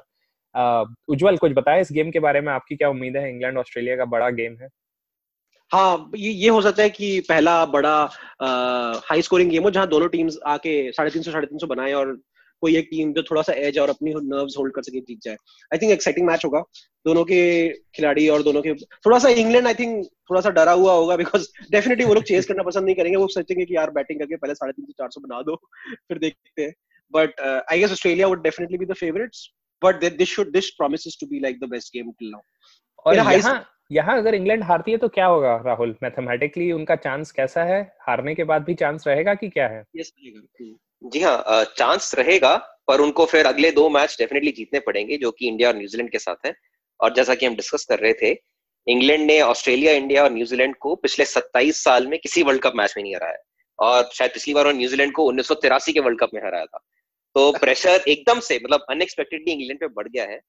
[1.09, 4.05] उज्जवल, कुछ बताए इस गेम के बारे में, आपकी क्या उम्मीद है, इंग्लैंड, ऑस्ट्रेलिया का
[4.07, 4.67] बड़ा गेम है?
[5.71, 7.95] हाँ ये ये हो सकता है कि पहला बड़ा
[9.09, 11.93] हाई स्कोरिंग गेम हो, जहाँ दोनों टीम्स आके साढ़े तीन सौ, साढ़े तीन सौ बनाए
[11.93, 12.17] और
[12.61, 15.35] कोई एक टीम जो थोड़ा सा एज और अपनी नर्व्स होल्ड कर सके जीत जाए
[15.71, 16.59] आई थिंक एक्साइटिंग मैच होगा।
[17.05, 20.93] दोनों के खिलाड़ी और दोनों के थोड़ा सा इंग्लैंड आई थिंक थोड़ा सा डरा हुआ
[20.93, 24.19] होगा बिकॉज़ डेफिनेटली वो लोग चेस करना पसंद नहीं करेंगे। वो सोचेंगे कि यार बैटिंग
[24.19, 26.73] करके पहले साढ़े तीन सौ चार सौ बना दो फिर देखते हैं।
[27.13, 29.49] But I guess Australia would definitely be the favourites
[29.81, 32.41] but this should this promises to be like the best game till now
[33.05, 35.95] और यहाँ यहाँ अगर इंग्लैंड हारती है तो क्या होगा राहुल?
[36.03, 37.81] मैथमेटिकली उनका चांस कैसा है?
[38.01, 39.83] हारने के बाद भी चांस रहेगा कि क्या है?
[41.03, 42.55] जी हाँ चांस रहेगा
[42.87, 46.19] पर उनको फिर अगले दो मैच डेफिनेटली जीतने पड़ेंगे जो कि इंडिया और न्यूजीलैंड के
[46.19, 46.53] साथ है।
[47.01, 48.31] और जैसा कि हम डिस्कस कर रहे थे
[48.87, 52.93] इंग्लैंड ने ऑस्ट्रेलिया इंडिया और न्यूजीलैंड को पिछले 27 साल में किसी वर्ल्ड कप मैच
[52.97, 53.37] में नहीं हराया।
[53.79, 56.79] और शायद पिछली बार न्यूजीलैंड को उन्नीस सौ तिरासी के वर्ल्ड कप में हराया था।
[57.35, 60.39] तो प्रेशर एकदम से मतलब अनएक्सपेक्टेडली इंग्लैंड पे बढ़ गया है।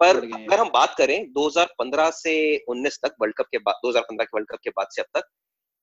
[0.00, 2.34] पर अगर हम बात करें 2015 से
[2.70, 5.28] 19 तक वर्ल्ड कप के बाद 2015 के वर्ल्ड कप के बाद से अब तक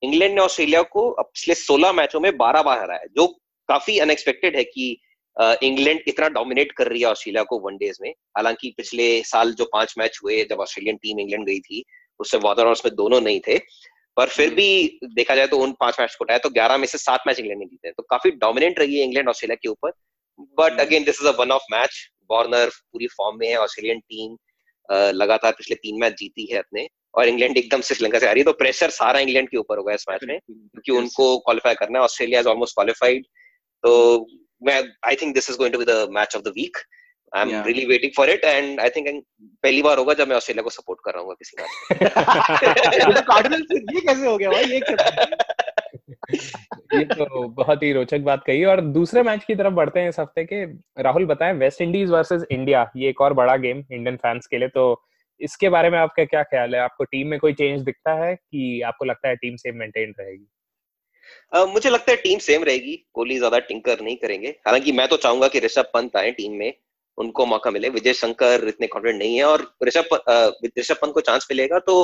[0.02, 3.28] इंग्लैंड ने ऑस्ट्रेलिया को पिछले 16 मैचों में 12 बार हराया जो
[3.70, 4.98] काफ़ी अनएक्सपेक्टेड है कि
[5.38, 9.94] इंग्लैंड इतना डोमिनेट कर रही है ऑस्ट्रेलिया को वनडेज में। हालाँकि पिछले साल जो पाँच
[9.98, 11.84] मैच हुए जब ऑस्ट्रेलियन टीम इंग्लैंड गई थी
[12.20, 13.58] उससे वॉदर और उसमें दोनों नहीं थे।
[14.18, 16.88] पर फिर हम्म। भी देखा जाए तो उन पाँच मैच को उठाया तो ग्यारह में
[16.88, 19.92] से सात मैच इंग्लैंड ने जीते तो काफ़ी डोमिनेट रही है इंग्लैंड ऑस्ट्रेलिया के ऊपर।
[20.60, 22.00] But again this is a one off match
[22.32, 24.38] Warner पूरी फॉर्म में है ऑस्ट्रेलियन टीम
[25.16, 28.42] लगातार पिछले तीन मैच जीती है अपने। और इंग्लैंड एकदम से श्रीलंका से आ रही
[28.42, 32.00] है तो प्रेशर सारा इंग्लैंड के ऊपर होगा इस मैच में। क्योंकि उनको क्वालिफाई करना
[32.00, 33.26] है। ऑस्ट्रेलिया इज़ ऑलमोस्ट क्वालिफाइड
[33.86, 33.94] तो
[34.62, 36.78] मैं I think this is going to be the match of the week
[37.34, 39.08] I am really waiting for it and I think
[39.64, 44.02] पहली बार होगा जब मैं ऑस्ट्रेलिया को सपोर्ट कर रहा हूँ किसी मैच कार्डिनल्स ये
[44.02, 44.64] कैसे हो गया भाई?
[44.64, 44.80] ये
[46.94, 50.20] ये तो बहुत ही रोचक बात कही और दूसरे मैच की तरफ़ बढ़ते हैं इस
[50.20, 50.64] हफ़्ते के।
[51.04, 54.68] राहुल बताएँ वेस्ट इंडीज वर्सेस इंडिया ये एक और बड़ा गेम इंडियन फैंस के लिए।
[54.68, 55.04] तो
[55.42, 56.82] इसके बारे में आपका क्या ख्याल है?
[56.82, 60.46] आपको टीम में कोई चेंज दिखता है कि आपको लगता है टीम सेम मेंटेन रहेगी?
[61.52, 65.18] Uh, मुझे लगता है टीम सेम रहेगी। कोहली ज़्यादा टिंकर नहीं करेंगे। हालाँकि मैं तो
[65.18, 66.74] चाहूँगा कि ऋषभ पंत आए टीम में।
[67.18, 70.10] उनको मौका मिले। विजय शंकर इतने कॉन्फिडेंट नहीं है और ऋषभ
[70.80, 71.96] ऋषभ पंत को चांस मिलेगा तो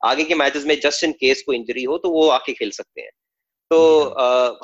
[0.00, 3.00] आगे के मैचेस में जस्ट इन केस को इंजरी हो तो वो आके खेल सकते
[3.00, 3.10] हैं।
[3.70, 3.78] तो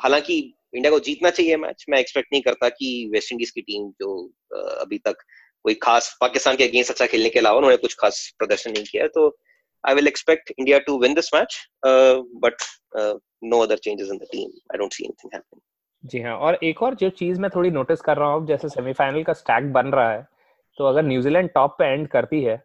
[0.03, 0.39] हालाँकि
[0.75, 4.15] इंडिया को जीतना चाहिए मैच मैं एक्सपेक्ट नहीं करता कि वेस्ट इंडीज की टीम जो
[4.81, 5.23] अभी तक
[5.65, 9.07] कोई खास पाकिस्तान के अगेंस्ट अच्छा खेलने के अलावा उन्होंने कुछ खास प्रदर्शन नहीं किया
[9.09, 9.29] तो
[9.85, 12.63] I will expect India to win this match but
[13.45, 15.61] no other changes in the team I don't see anything happening
[16.05, 19.23] जी हाँ और एक और जो चीज़ मैं थोड़ी नोटिस कर रहा हूँ जैसे सेमीफाइनल
[19.23, 20.27] का स्टैक बन रहा है
[20.79, 22.57] तो अगर न्यूजीलैंड टॉप पे एंड करती है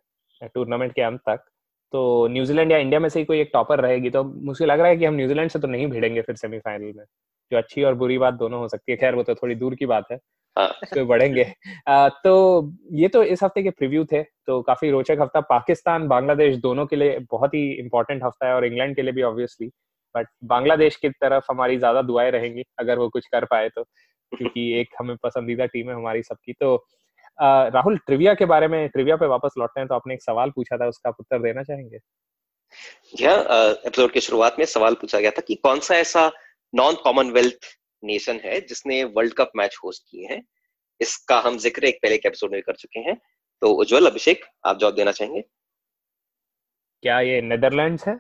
[0.45, 1.45] टूर्नामेंट के अंत तक
[1.93, 4.87] तो न्यूजीलैंड या इंडिया में से ही कोई एक टॉपर रहेगी तो मुझे लग रहा
[4.87, 7.03] है कि हम न्यूजीलैंड से तो नहीं भिड़ेंगे फिर सेमीफाइनल में।
[7.51, 9.85] जो अच्छी और बुरी बात दोनों हो सकती है, खैर वो तो थोड़ी दूर की
[9.85, 10.17] बात है
[10.95, 11.43] तो बढ़ेंगे।
[12.23, 12.33] तो
[12.91, 16.95] ये तो इस हफ़्ते के प्रीव्यू थे तो काफ़ी रोचक हफ़्ता। पाकिस्तान बांग्लादेश दोनों के
[16.95, 19.67] लिए बहुत ही इंपॉर्टेंट हफ़्ता है और इंग्लैंड के लिए भी ऑब्वियसली
[20.15, 23.83] बट बांग्लादेश की तरफ़ हमारी ज़्यादा दुआएँ रहेंगी अगर वो कुछ कर पाए तो
[24.31, 26.75] क्योंकि एक हमें पसंदीदा टीम है हमारी सबकी। तो
[27.39, 30.49] आ, राहुल ट्रिविया के बारे में ट्रिविया पे वापस लौटते हैं तो आपने एक सवाल
[30.49, 31.97] पूछा था उसका उत्तर देना चाहेंगे?
[33.85, 36.31] एपिसोड की शुरुआत में सवाल पूछा गया था कि कौन सा ऐसा
[36.73, 37.65] नॉन कॉमनवेल्थ
[38.03, 40.43] नेशन है जिसने वर्ल्ड कप मैच होस्ट किए हैं।
[41.01, 43.15] इसका हम ज़िक्र एक पहले के एपिसोड में कर चुके हैं।
[43.61, 45.41] तो उज्जवल अभिषेक आप जवाब देना चाहेंगे?
[47.03, 48.19] क्या ये नेदरलैंड्स है?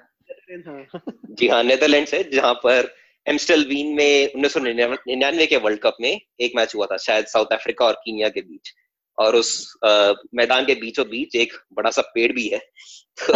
[1.29, 2.95] जी हाँ नेदरलैंड्स है जहाँ पर
[3.27, 7.25] एमस्टल वीन में उन्नीस सौ निन्यानवे के वर्ल्ड कप में एक मैच हुआ था शायद
[7.25, 8.73] साउथ अफ्रीका और कीनिया के बीच।
[9.17, 12.59] और उस आ, मैदान के बीचों बीच एक बड़ा सा पेड़ भी है।
[13.21, 13.33] तो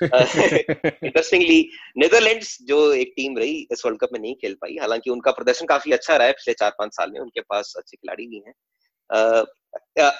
[0.02, 5.30] इंटरेस्टिंगली नेदरलैंड्स जो एक टीम रही इस वर्ल्ड कप में नहीं खेल पाई। हालाँकि उनका
[5.30, 8.42] प्रदर्शन काफ़ी अच्छा रहा है पिछले चार पाँच साल में। उनके पास अच्छे खिलाड़ी भी
[8.46, 8.54] हैं।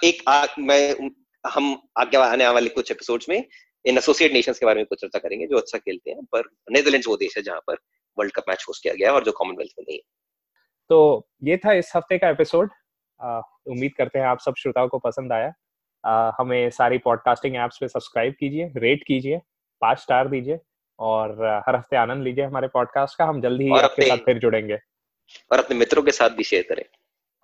[0.04, 1.10] एक आ, मैं
[1.46, 3.44] हम आगे आने वाले कुछ एपिसोड्स में
[3.84, 7.08] इन एसोसिएट नेशंस के बारे में कुछ चर्चा करेंगे जो अच्छा खेलते हैं। पर नेदरलैंड्स
[7.08, 7.76] वो देश है जहाँ पर
[8.18, 10.02] वर्ल्ड कप मैच होस्ट किया गया और जो कॉमनवेल्थ में नहीं है।
[10.88, 12.70] तो ये था इस हफ़्ते का एपिसोड
[13.22, 15.52] उम्मीद करते हैं आप सब श्रोताओं को पसंद आया।
[16.04, 19.40] आ, हमें सारी पॉडकास्टिंग एप्स पे सब्सक्राइब कीजिए रेट कीजिए
[19.82, 20.58] पाँच स्टार दीजिए
[20.98, 24.78] और हर हफ़्ते आनंद लीजिए हमारे पॉडकास्ट का। हम जल्दी ही आपके साथ फिर जुड़ेंगे।
[25.52, 26.84] और अपने मित्रों के साथ भी शेयर करें।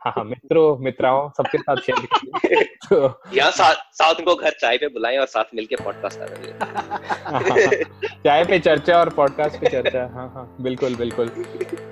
[0.02, 4.78] हाँ हाँ मित्रों मित्राओं सबके साथ शेयर कीजिए। तो यहाँ साथ साथ उनको घर चाय
[4.78, 7.84] पे बुलाएँ और साथ मिलके पॉडकास्ट करेंगे
[8.24, 11.28] चाय पे चर्चा और पॉडकास्ट पे चर्चा। हाँ हाँ बिल्कुल बिल्कुल।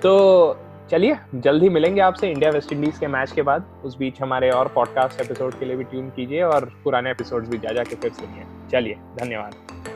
[0.03, 0.15] तो
[0.91, 4.69] चलिए, जल्द मिलेंगे आपसे इंडिया वेस्ट इंडीज के मैच के बाद। उस बीच हमारे और
[4.69, 8.45] पॉडकास्ट एपिसोड के लिए भी ट्यून कीजिए और पुराने एपिसोड्स भी जा जाके फिर सुनिए
[8.71, 9.94] चलिए, धन्यवाद।